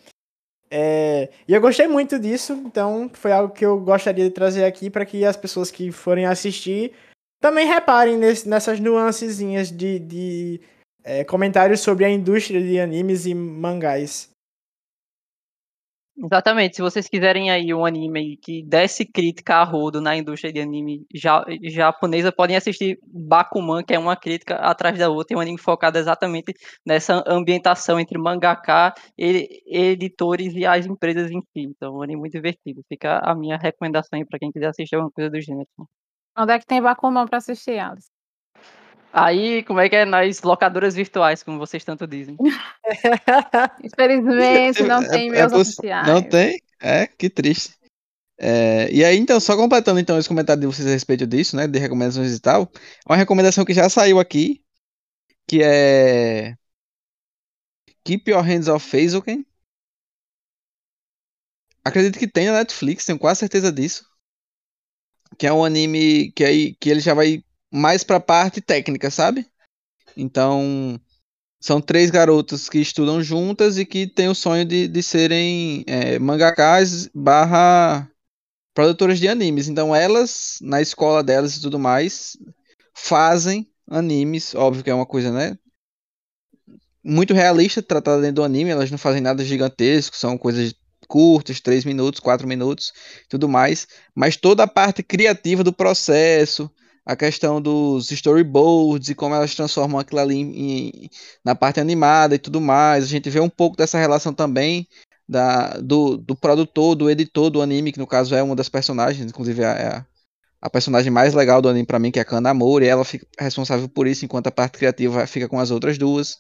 É, 0.70 1.30
e 1.48 1.54
eu 1.54 1.62
gostei 1.62 1.88
muito 1.88 2.18
disso, 2.18 2.54
então 2.66 3.10
foi 3.14 3.32
algo 3.32 3.54
que 3.54 3.64
eu 3.64 3.80
gostaria 3.80 4.24
de 4.24 4.32
trazer 4.32 4.66
aqui 4.66 4.90
para 4.90 5.06
que 5.06 5.24
as 5.24 5.38
pessoas 5.38 5.70
que 5.70 5.92
forem 5.92 6.26
assistir 6.26 6.94
também 7.40 7.68
reparem 7.68 8.18
nesse, 8.18 8.50
nessas 8.50 8.80
nuancezinhas 8.80 9.70
de, 9.70 10.00
de 10.00 10.62
é, 11.04 11.24
comentários 11.24 11.82
sobre 11.82 12.06
a 12.06 12.10
indústria 12.10 12.62
de 12.62 12.80
animes 12.80 13.26
e 13.26 13.34
mangás. 13.34 14.34
Exatamente, 16.16 16.76
se 16.76 16.82
vocês 16.82 17.08
quiserem 17.08 17.50
aí 17.50 17.74
um 17.74 17.84
anime 17.84 18.38
que 18.38 18.64
desse 18.64 19.04
crítica 19.04 19.56
a 19.56 19.64
rodo 19.64 20.00
na 20.00 20.16
indústria 20.16 20.54
de 20.54 20.62
anime 20.62 21.08
ja 21.12 21.44
japonesa, 21.64 22.32
podem 22.32 22.56
assistir 22.56 23.00
Bakuman, 23.08 23.84
que 23.84 23.96
é 23.96 24.00
uma 24.00 24.16
crítica 24.16 24.56
atrás 24.58 24.98
da 25.00 25.10
outra, 25.10 25.36
é 25.36 25.38
um 25.38 25.42
anime 25.42 25.58
focado 25.58 25.98
exatamente 25.98 26.54
nessa 26.86 27.24
ambientação 27.26 28.00
entre 28.00 28.20
mangaka, 28.20 28.94
editores 29.18 30.54
e 30.54 30.64
as 30.68 30.86
empresas 30.86 31.32
em 31.32 31.42
si. 31.42 31.62
Então, 31.62 31.96
é 31.96 31.98
um 31.98 32.04
anime 32.04 32.20
muito 32.20 32.34
divertido. 32.34 32.84
Fica 32.88 33.20
a 33.24 33.34
minha 33.34 33.58
recomendação 33.58 34.20
aí 34.20 34.26
para 34.26 34.38
quem 34.38 34.52
quiser 34.52 34.68
assistir 34.68 34.96
alguma 34.96 35.12
coisa 35.12 35.32
do 35.32 35.42
gênero. 35.42 35.68
Onde 36.38 36.54
é 36.54 36.60
que 36.60 36.66
tem 36.68 36.80
Bakuman 36.80 37.26
pra 37.26 37.40
assistir, 37.40 37.80
Alice? 37.80 38.13
Aí, 39.16 39.62
como 39.64 39.80
é 39.80 39.88
que 39.88 39.96
é? 39.96 40.06
Nas 40.06 40.42
locadoras 40.42 40.96
virtuais, 40.96 41.44
como 41.44 41.60
vocês 41.60 41.84
tanto 41.86 42.08
dizem. 42.08 42.36
Infelizmente, 43.84 44.82
não 44.84 45.04
É- 45.04 45.10
tem 45.10 45.28
é 45.30 45.32
meus 45.32 45.52
poss- 45.52 45.68
oficiais. 45.78 46.08
Não 46.08 46.22
tem? 46.22 46.60
É, 46.82 47.06
que 47.06 47.30
triste. 47.30 47.76
É, 48.40 48.92
e 48.92 49.06
aí, 49.06 49.16
então, 49.18 49.40
só 49.40 49.56
completando 49.56 50.00
então 50.00 50.18
esse 50.18 50.28
comentário 50.28 50.60
de 50.62 50.68
vocês 50.68 50.88
a 50.88 50.92
respeito 50.92 51.28
disso, 51.28 51.56
né? 51.56 51.68
De 51.68 51.78
recomendações 51.78 52.36
e 52.36 52.40
tal. 52.40 52.70
Uma 53.08 53.16
recomendação 53.16 53.64
que 53.64 53.74
já 53.74 53.88
saiu 53.88 54.20
aqui, 54.20 54.64
que 55.48 55.62
é 55.64 56.56
Keep 58.04 58.32
Your 58.32 58.42
Hands 58.44 58.68
Off 58.68 58.86
Feizoken. 58.90 59.46
Acredito 61.86 62.18
que 62.18 62.28
tem 62.28 62.48
na 62.48 62.54
Netflix, 62.54 63.06
tenho 63.06 63.20
quase 63.20 63.42
certeza 63.42 63.72
disso. 63.72 64.06
Que 65.38 65.46
é 65.48 65.54
um 65.54 65.64
anime 65.64 66.32
que 66.32 66.44
aí 66.44 66.74
que 66.76 66.90
ele 66.90 67.00
já 67.00 67.14
vai 67.14 67.44
mais 67.74 68.04
pra 68.04 68.20
parte 68.20 68.62
técnica, 68.62 69.10
sabe? 69.10 69.48
Então, 70.16 71.02
são 71.60 71.82
três 71.82 72.12
garotas 72.12 72.70
que 72.70 72.78
estudam 72.78 73.24
juntas 73.24 73.78
e 73.78 73.86
que 73.86 74.06
têm 74.06 74.28
o 74.30 74.36
sonho 74.36 74.64
de, 74.64 74.88
de 74.88 75.02
serem 75.02 75.84
é, 75.88 76.20
mangakas 76.20 77.10
barra 77.16 78.08
produtoras 78.74 79.20
de 79.20 79.28
animes. 79.28 79.68
Então 79.68 79.96
elas, 79.96 80.58
na 80.62 80.82
escola 80.82 81.24
delas 81.24 81.56
e 81.56 81.62
tudo 81.62 81.80
mais, 81.80 82.38
fazem 82.94 83.68
animes. 83.90 84.54
Óbvio 84.54 84.84
que 84.84 84.90
é 84.90 84.94
uma 84.94 85.06
coisa, 85.06 85.32
né? 85.32 85.58
Muito 87.04 87.34
realista 87.34 87.82
tratada 87.82 88.22
dentro 88.22 88.36
do 88.36 88.44
anime. 88.44 88.70
Elas 88.70 88.92
não 88.92 88.98
fazem 88.98 89.22
nada 89.22 89.44
gigantesco, 89.44 90.16
são 90.16 90.38
coisas 90.38 90.76
curtas, 91.08 91.60
3 91.60 91.86
minutos, 91.86 92.20
4 92.20 92.48
minutos, 92.48 92.92
tudo 93.30 93.48
mais. 93.48 93.88
Mas 94.14 94.36
toda 94.36 94.64
a 94.64 94.68
parte 94.68 95.02
criativa 95.02 95.64
do 95.64 95.72
processo, 95.74 96.70
a 97.06 97.16
questão 97.16 97.62
dos 97.62 98.12
storyboards 98.12 99.10
e 99.10 99.16
como 99.16 99.36
elas 99.36 99.54
transformam 99.54 100.00
aquilo 100.00 100.22
ali 100.22 100.36
em, 100.36 100.52
em, 100.56 101.10
na 101.44 101.54
parte 101.54 101.80
animada 101.80 102.36
e 102.36 102.40
tudo 102.40 102.62
mais. 102.62 103.04
A 103.04 103.08
gente 103.08 103.30
vê 103.30 103.40
um 103.40 103.50
pouco 103.50 103.76
dessa 103.76 103.98
relação 103.98 104.34
também 104.34 104.88
da, 105.28 105.78
do, 105.78 106.18
do 106.18 106.36
produtor, 106.36 106.96
do 106.96 107.10
editor 107.10 107.50
do 107.50 107.62
anime, 107.62 107.92
que 107.92 108.00
no 108.00 108.08
caso 108.08 108.36
é 108.36 108.42
uma 108.42 108.56
das 108.56 108.70
personagens, 108.70 109.26
inclusive 109.26 109.62
é 109.62 109.66
a, 109.66 110.06
a 110.62 110.70
personagem 110.70 111.12
mais 111.12 111.34
legal 111.34 111.62
do 111.62 111.70
anime 111.70 111.86
para 111.86 112.00
mim, 112.00 112.12
que 112.12 112.20
é 112.20 112.22
a 112.22 112.26
Kanamori, 112.26 112.86
e 112.86 112.90
ela 112.90 113.04
fica 113.04 113.28
responsável 113.40 113.90
por 113.90 114.08
isso, 114.08 114.24
enquanto 114.24 114.48
a 114.48 114.52
parte 114.52 114.78
criativa 114.78 115.28
fica 115.28 115.50
com 115.50 115.60
as 115.60 115.72
outras 115.72 115.98
duas. 115.98 116.38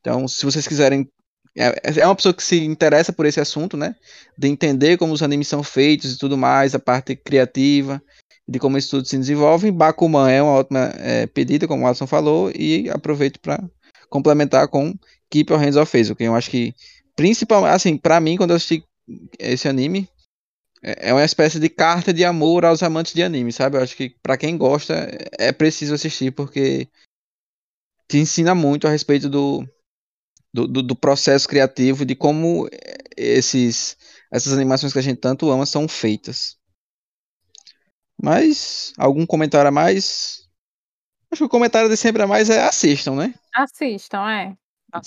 Então, 0.00 0.26
se 0.26 0.44
vocês 0.44 0.66
quiserem 0.66 1.08
é, 1.56 2.00
é 2.00 2.06
uma 2.06 2.16
pessoa 2.16 2.32
que 2.32 2.42
se 2.42 2.64
interessa 2.64 3.12
por 3.12 3.26
esse 3.26 3.38
assunto, 3.40 3.76
né? 3.76 3.94
De 4.38 4.48
entender 4.48 4.96
como 4.96 5.12
os 5.12 5.22
animes 5.22 5.48
são 5.48 5.62
feitos 5.62 6.14
e 6.14 6.18
tudo 6.18 6.36
mais, 6.36 6.74
a 6.74 6.78
parte 6.78 7.14
criativa, 7.14 8.02
de 8.52 8.58
como 8.58 8.76
isso 8.76 8.90
tudo 8.90 9.08
se 9.08 9.16
desenvolve. 9.16 9.70
Bakuman 9.70 10.30
é 10.30 10.42
uma 10.42 10.52
ótima 10.52 10.92
é, 10.96 11.26
pedida, 11.26 11.66
como 11.66 11.84
o 11.84 11.86
Alisson 11.86 12.06
falou, 12.06 12.52
e 12.54 12.88
aproveito 12.90 13.40
para 13.40 13.62
complementar 14.10 14.68
com 14.68 14.94
Keep 15.30 15.50
Your 15.50 15.60
Hands 15.60 15.76
Off 15.76 16.14
que 16.14 16.24
eu 16.24 16.34
acho 16.34 16.50
que, 16.50 16.74
principalmente, 17.16 17.74
assim, 17.74 17.96
para 17.96 18.20
mim, 18.20 18.36
quando 18.36 18.50
eu 18.50 18.56
assisti 18.56 18.84
esse 19.38 19.66
anime, 19.66 20.06
é 20.82 21.12
uma 21.12 21.24
espécie 21.24 21.58
de 21.58 21.68
carta 21.68 22.12
de 22.12 22.24
amor 22.24 22.64
aos 22.64 22.82
amantes 22.82 23.14
de 23.14 23.22
anime, 23.22 23.52
sabe? 23.52 23.76
Eu 23.78 23.82
acho 23.82 23.96
que 23.96 24.10
para 24.22 24.36
quem 24.36 24.58
gosta, 24.58 25.08
é 25.38 25.50
preciso 25.50 25.94
assistir, 25.94 26.32
porque 26.32 26.88
te 28.06 28.18
ensina 28.18 28.54
muito 28.54 28.86
a 28.86 28.90
respeito 28.90 29.30
do, 29.30 29.66
do, 30.52 30.66
do, 30.66 30.82
do, 30.82 30.96
processo 30.96 31.48
criativo, 31.48 32.04
de 32.04 32.14
como 32.14 32.68
esses, 33.16 33.96
essas 34.30 34.52
animações 34.52 34.92
que 34.92 34.98
a 34.98 35.02
gente 35.02 35.20
tanto 35.20 35.50
ama 35.50 35.64
são 35.64 35.88
feitas. 35.88 36.58
Mas, 38.22 38.92
algum 38.96 39.26
comentário 39.26 39.68
a 39.68 39.72
mais? 39.72 40.48
Acho 41.30 41.40
que 41.40 41.46
o 41.46 41.48
comentário 41.48 41.88
de 41.88 41.96
sempre 41.96 42.22
a 42.22 42.26
mais 42.26 42.48
é 42.48 42.62
assistam, 42.64 43.16
né? 43.16 43.34
Assistam, 43.52 44.30
é. 44.30 44.54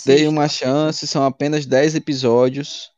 Dei 0.05 0.27
uma 0.27 0.49
chance, 0.49 1.07
são 1.07 1.23
apenas 1.23 1.65
10 1.65 1.95
episódios. 1.95 2.91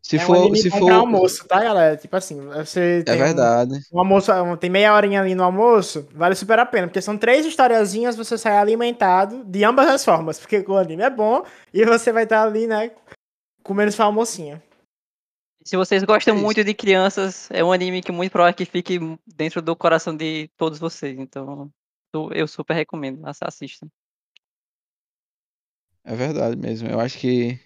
Se 0.00 0.16
é 0.16 0.20
for, 0.20 0.50
um 0.50 0.54
se 0.54 0.70
for 0.70 0.90
almoço, 0.90 1.46
tá, 1.46 1.62
galera? 1.62 1.96
Tipo 1.96 2.16
assim, 2.16 2.40
você 2.48 3.04
É 3.06 3.14
verdade. 3.14 3.74
Um, 3.92 3.98
um 3.98 4.00
almoço, 4.00 4.32
tem 4.58 4.70
meia 4.70 4.94
horinha 4.94 5.20
ali 5.20 5.34
no 5.34 5.44
almoço, 5.44 6.08
vale 6.12 6.34
super 6.34 6.58
a 6.58 6.66
pena, 6.66 6.88
porque 6.88 7.02
são 7.02 7.18
três 7.18 7.44
historiazinhas, 7.44 8.16
você 8.16 8.38
sai 8.38 8.56
alimentado 8.56 9.44
de 9.44 9.64
ambas 9.64 9.86
as 9.86 10.04
formas, 10.04 10.38
porque 10.40 10.64
o 10.66 10.76
anime 10.76 11.02
é 11.02 11.10
bom 11.10 11.44
e 11.74 11.84
você 11.84 12.10
vai 12.10 12.24
estar 12.24 12.42
ali, 12.42 12.66
né, 12.66 12.90
comendo 13.62 13.92
sua 13.92 14.06
almocinha. 14.06 14.62
Se 15.64 15.76
vocês 15.76 16.02
gostam 16.02 16.36
é 16.36 16.38
muito 16.38 16.64
de 16.64 16.74
crianças, 16.74 17.48
é 17.50 17.62
um 17.62 17.72
anime 17.72 18.02
que 18.02 18.10
muito 18.10 18.32
provável 18.32 18.54
que 18.54 18.64
fique 18.64 18.98
dentro 19.26 19.62
do 19.62 19.76
coração 19.76 20.16
de 20.16 20.48
todos 20.56 20.78
vocês. 20.78 21.18
Então, 21.18 21.70
eu 22.32 22.48
super 22.48 22.74
recomendo, 22.74 23.22
assistam. 23.40 23.88
É 26.04 26.16
verdade 26.16 26.56
mesmo. 26.56 26.88
Eu 26.88 26.98
acho 26.98 27.18
que 27.18 27.60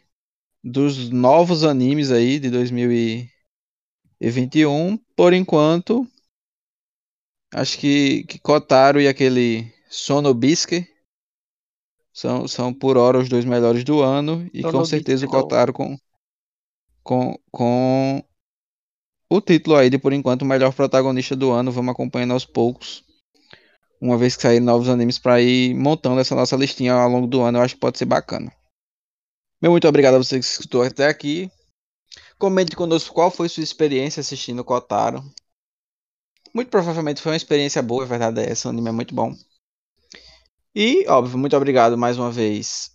dos 0.62 1.08
novos 1.10 1.64
animes 1.64 2.10
aí 2.10 2.38
de 2.38 2.50
2021. 2.50 4.98
Por 5.16 5.32
enquanto, 5.32 6.06
acho 7.54 7.78
que, 7.78 8.24
que 8.24 8.38
Kotaro 8.38 9.00
e 9.00 9.08
aquele 9.08 9.72
Sonobisque 9.88 10.86
são, 12.12 12.46
são 12.46 12.74
por 12.74 12.96
hora 12.96 13.18
os 13.18 13.28
dois 13.28 13.44
melhores 13.44 13.84
do 13.84 14.02
ano. 14.02 14.48
E 14.52 14.62
com 14.62 14.70
Sonobisque, 14.70 14.84
certeza 14.84 15.26
o 15.26 15.32
não. 15.32 15.42
Kotaro 15.42 15.72
com, 15.72 15.96
com, 17.06 17.38
com 17.52 18.22
o 19.30 19.40
título 19.40 19.76
aí 19.76 19.88
de 19.88 19.96
por 19.96 20.12
enquanto 20.12 20.44
melhor 20.44 20.74
protagonista 20.74 21.36
do 21.36 21.52
ano. 21.52 21.70
Vamos 21.70 21.92
acompanhando 21.92 22.32
aos 22.32 22.44
poucos. 22.44 23.04
Uma 24.00 24.18
vez 24.18 24.36
que 24.36 24.42
saírem 24.42 24.60
novos 24.60 24.88
animes 24.88 25.18
para 25.18 25.40
ir 25.40 25.74
montando 25.74 26.20
essa 26.20 26.34
nossa 26.34 26.56
listinha 26.56 26.92
ao 26.92 27.08
longo 27.08 27.26
do 27.26 27.40
ano, 27.40 27.58
eu 27.58 27.62
acho 27.62 27.74
que 27.74 27.80
pode 27.80 27.96
ser 27.96 28.04
bacana. 28.04 28.52
Meu 29.62 29.70
muito 29.70 29.88
obrigado 29.88 30.14
a 30.14 30.18
você 30.18 30.38
que 30.38 30.44
escutou 30.44 30.82
até 30.82 31.06
aqui. 31.06 31.50
Comente 32.38 32.76
conosco 32.76 33.14
qual 33.14 33.30
foi 33.30 33.48
sua 33.48 33.62
experiência 33.62 34.20
assistindo 34.20 34.64
Kotaro. 34.64 35.24
Muito 36.52 36.68
provavelmente 36.68 37.22
foi 37.22 37.32
uma 37.32 37.36
experiência 37.36 37.82
boa, 37.82 38.02
a 38.02 38.06
verdade 38.06 38.40
é 38.40 38.50
essa, 38.50 38.68
o 38.68 38.70
anime 38.70 38.88
é 38.88 38.92
muito 38.92 39.14
bom. 39.14 39.34
E, 40.74 41.06
óbvio, 41.08 41.38
muito 41.38 41.56
obrigado 41.56 41.96
mais 41.96 42.18
uma 42.18 42.30
vez, 42.30 42.90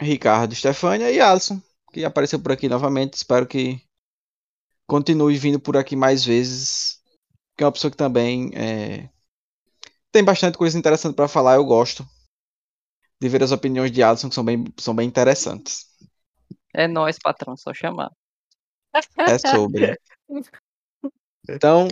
Ricardo, 0.00 0.54
Stefânia 0.54 1.10
e 1.12 1.20
Alisson, 1.20 1.60
que 1.92 2.04
apareceu 2.04 2.40
por 2.40 2.52
aqui 2.52 2.68
novamente. 2.68 3.14
Espero 3.14 3.46
que 3.46 3.80
continue 4.86 5.36
vindo 5.36 5.60
por 5.60 5.76
aqui 5.76 5.96
mais 5.96 6.24
vezes. 6.24 7.00
Que 7.56 7.64
é 7.64 7.66
uma 7.66 7.72
pessoa 7.72 7.90
que 7.90 7.96
também 7.96 8.50
é, 8.54 9.08
tem 10.12 10.24
bastante 10.24 10.58
coisa 10.58 10.78
interessante 10.78 11.14
para 11.14 11.28
falar, 11.28 11.54
eu 11.54 11.64
gosto 11.64 12.06
de 13.20 13.28
ver 13.28 13.42
as 13.42 13.52
opiniões 13.52 13.92
de 13.92 14.02
Alisson, 14.02 14.28
que 14.28 14.34
são 14.34 14.44
bem, 14.44 14.64
são 14.78 14.94
bem 14.94 15.06
interessantes. 15.06 15.86
É 16.74 16.88
nóis, 16.88 17.18
patrão, 17.18 17.56
só 17.56 17.72
chamar. 17.72 18.10
É 19.18 19.38
sobre. 19.38 19.96
Então, 21.48 21.88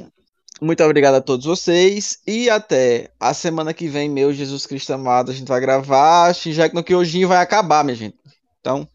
muito 0.61 0.85
obrigado 0.85 1.17
a 1.17 1.21
todos 1.21 1.47
vocês. 1.47 2.21
E 2.25 2.49
até 2.49 3.11
a 3.19 3.33
semana 3.35 3.75
que 3.75 3.89
vem, 3.89 4.09
meu 4.09 4.33
Jesus 4.33 4.67
Cristo 4.67 4.93
amado, 4.93 5.33
a 5.33 5.35
gente 5.35 5.49
vai 5.49 5.59
gravar. 5.59 6.33
Shinjek 6.33 6.73
no 6.75 6.85
Kyojin 6.85 7.25
vai 7.25 7.39
acabar, 7.39 7.83
minha 7.83 7.97
gente. 7.97 8.17
Então, 8.61 8.87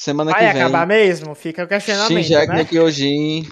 semana 0.00 0.30
Vai 0.30 0.46
que 0.46 0.52
vem. 0.54 0.62
acabar 0.62 0.86
mesmo? 0.86 1.34
Fica 1.34 1.64
o 1.64 1.68
questionamento, 1.68 2.22
Shinjek 2.22 2.48
né? 2.48 2.64
Kyojin. 2.64 3.46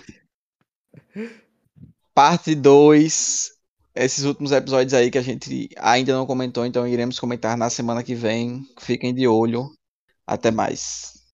Parte 2.14 2.54
2. 2.54 3.52
Esses 3.94 4.24
últimos 4.24 4.52
episódios 4.52 4.94
aí 4.94 5.10
que 5.10 5.18
a 5.18 5.22
gente 5.22 5.68
ainda 5.76 6.14
não 6.14 6.24
comentou, 6.24 6.64
então 6.64 6.86
iremos 6.86 7.18
comentar 7.18 7.56
na 7.56 7.68
semana 7.68 8.02
que 8.02 8.14
vem. 8.14 8.64
Fiquem 8.80 9.14
de 9.14 9.26
olho. 9.26 9.70
Até 10.26 10.50
mais. 10.50 11.24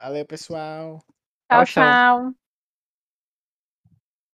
Valeu, 0.00 0.26
pessoal. 0.26 1.02
Tchau, 1.50 1.64
tchau. 1.64 1.64
tchau. 1.64 2.41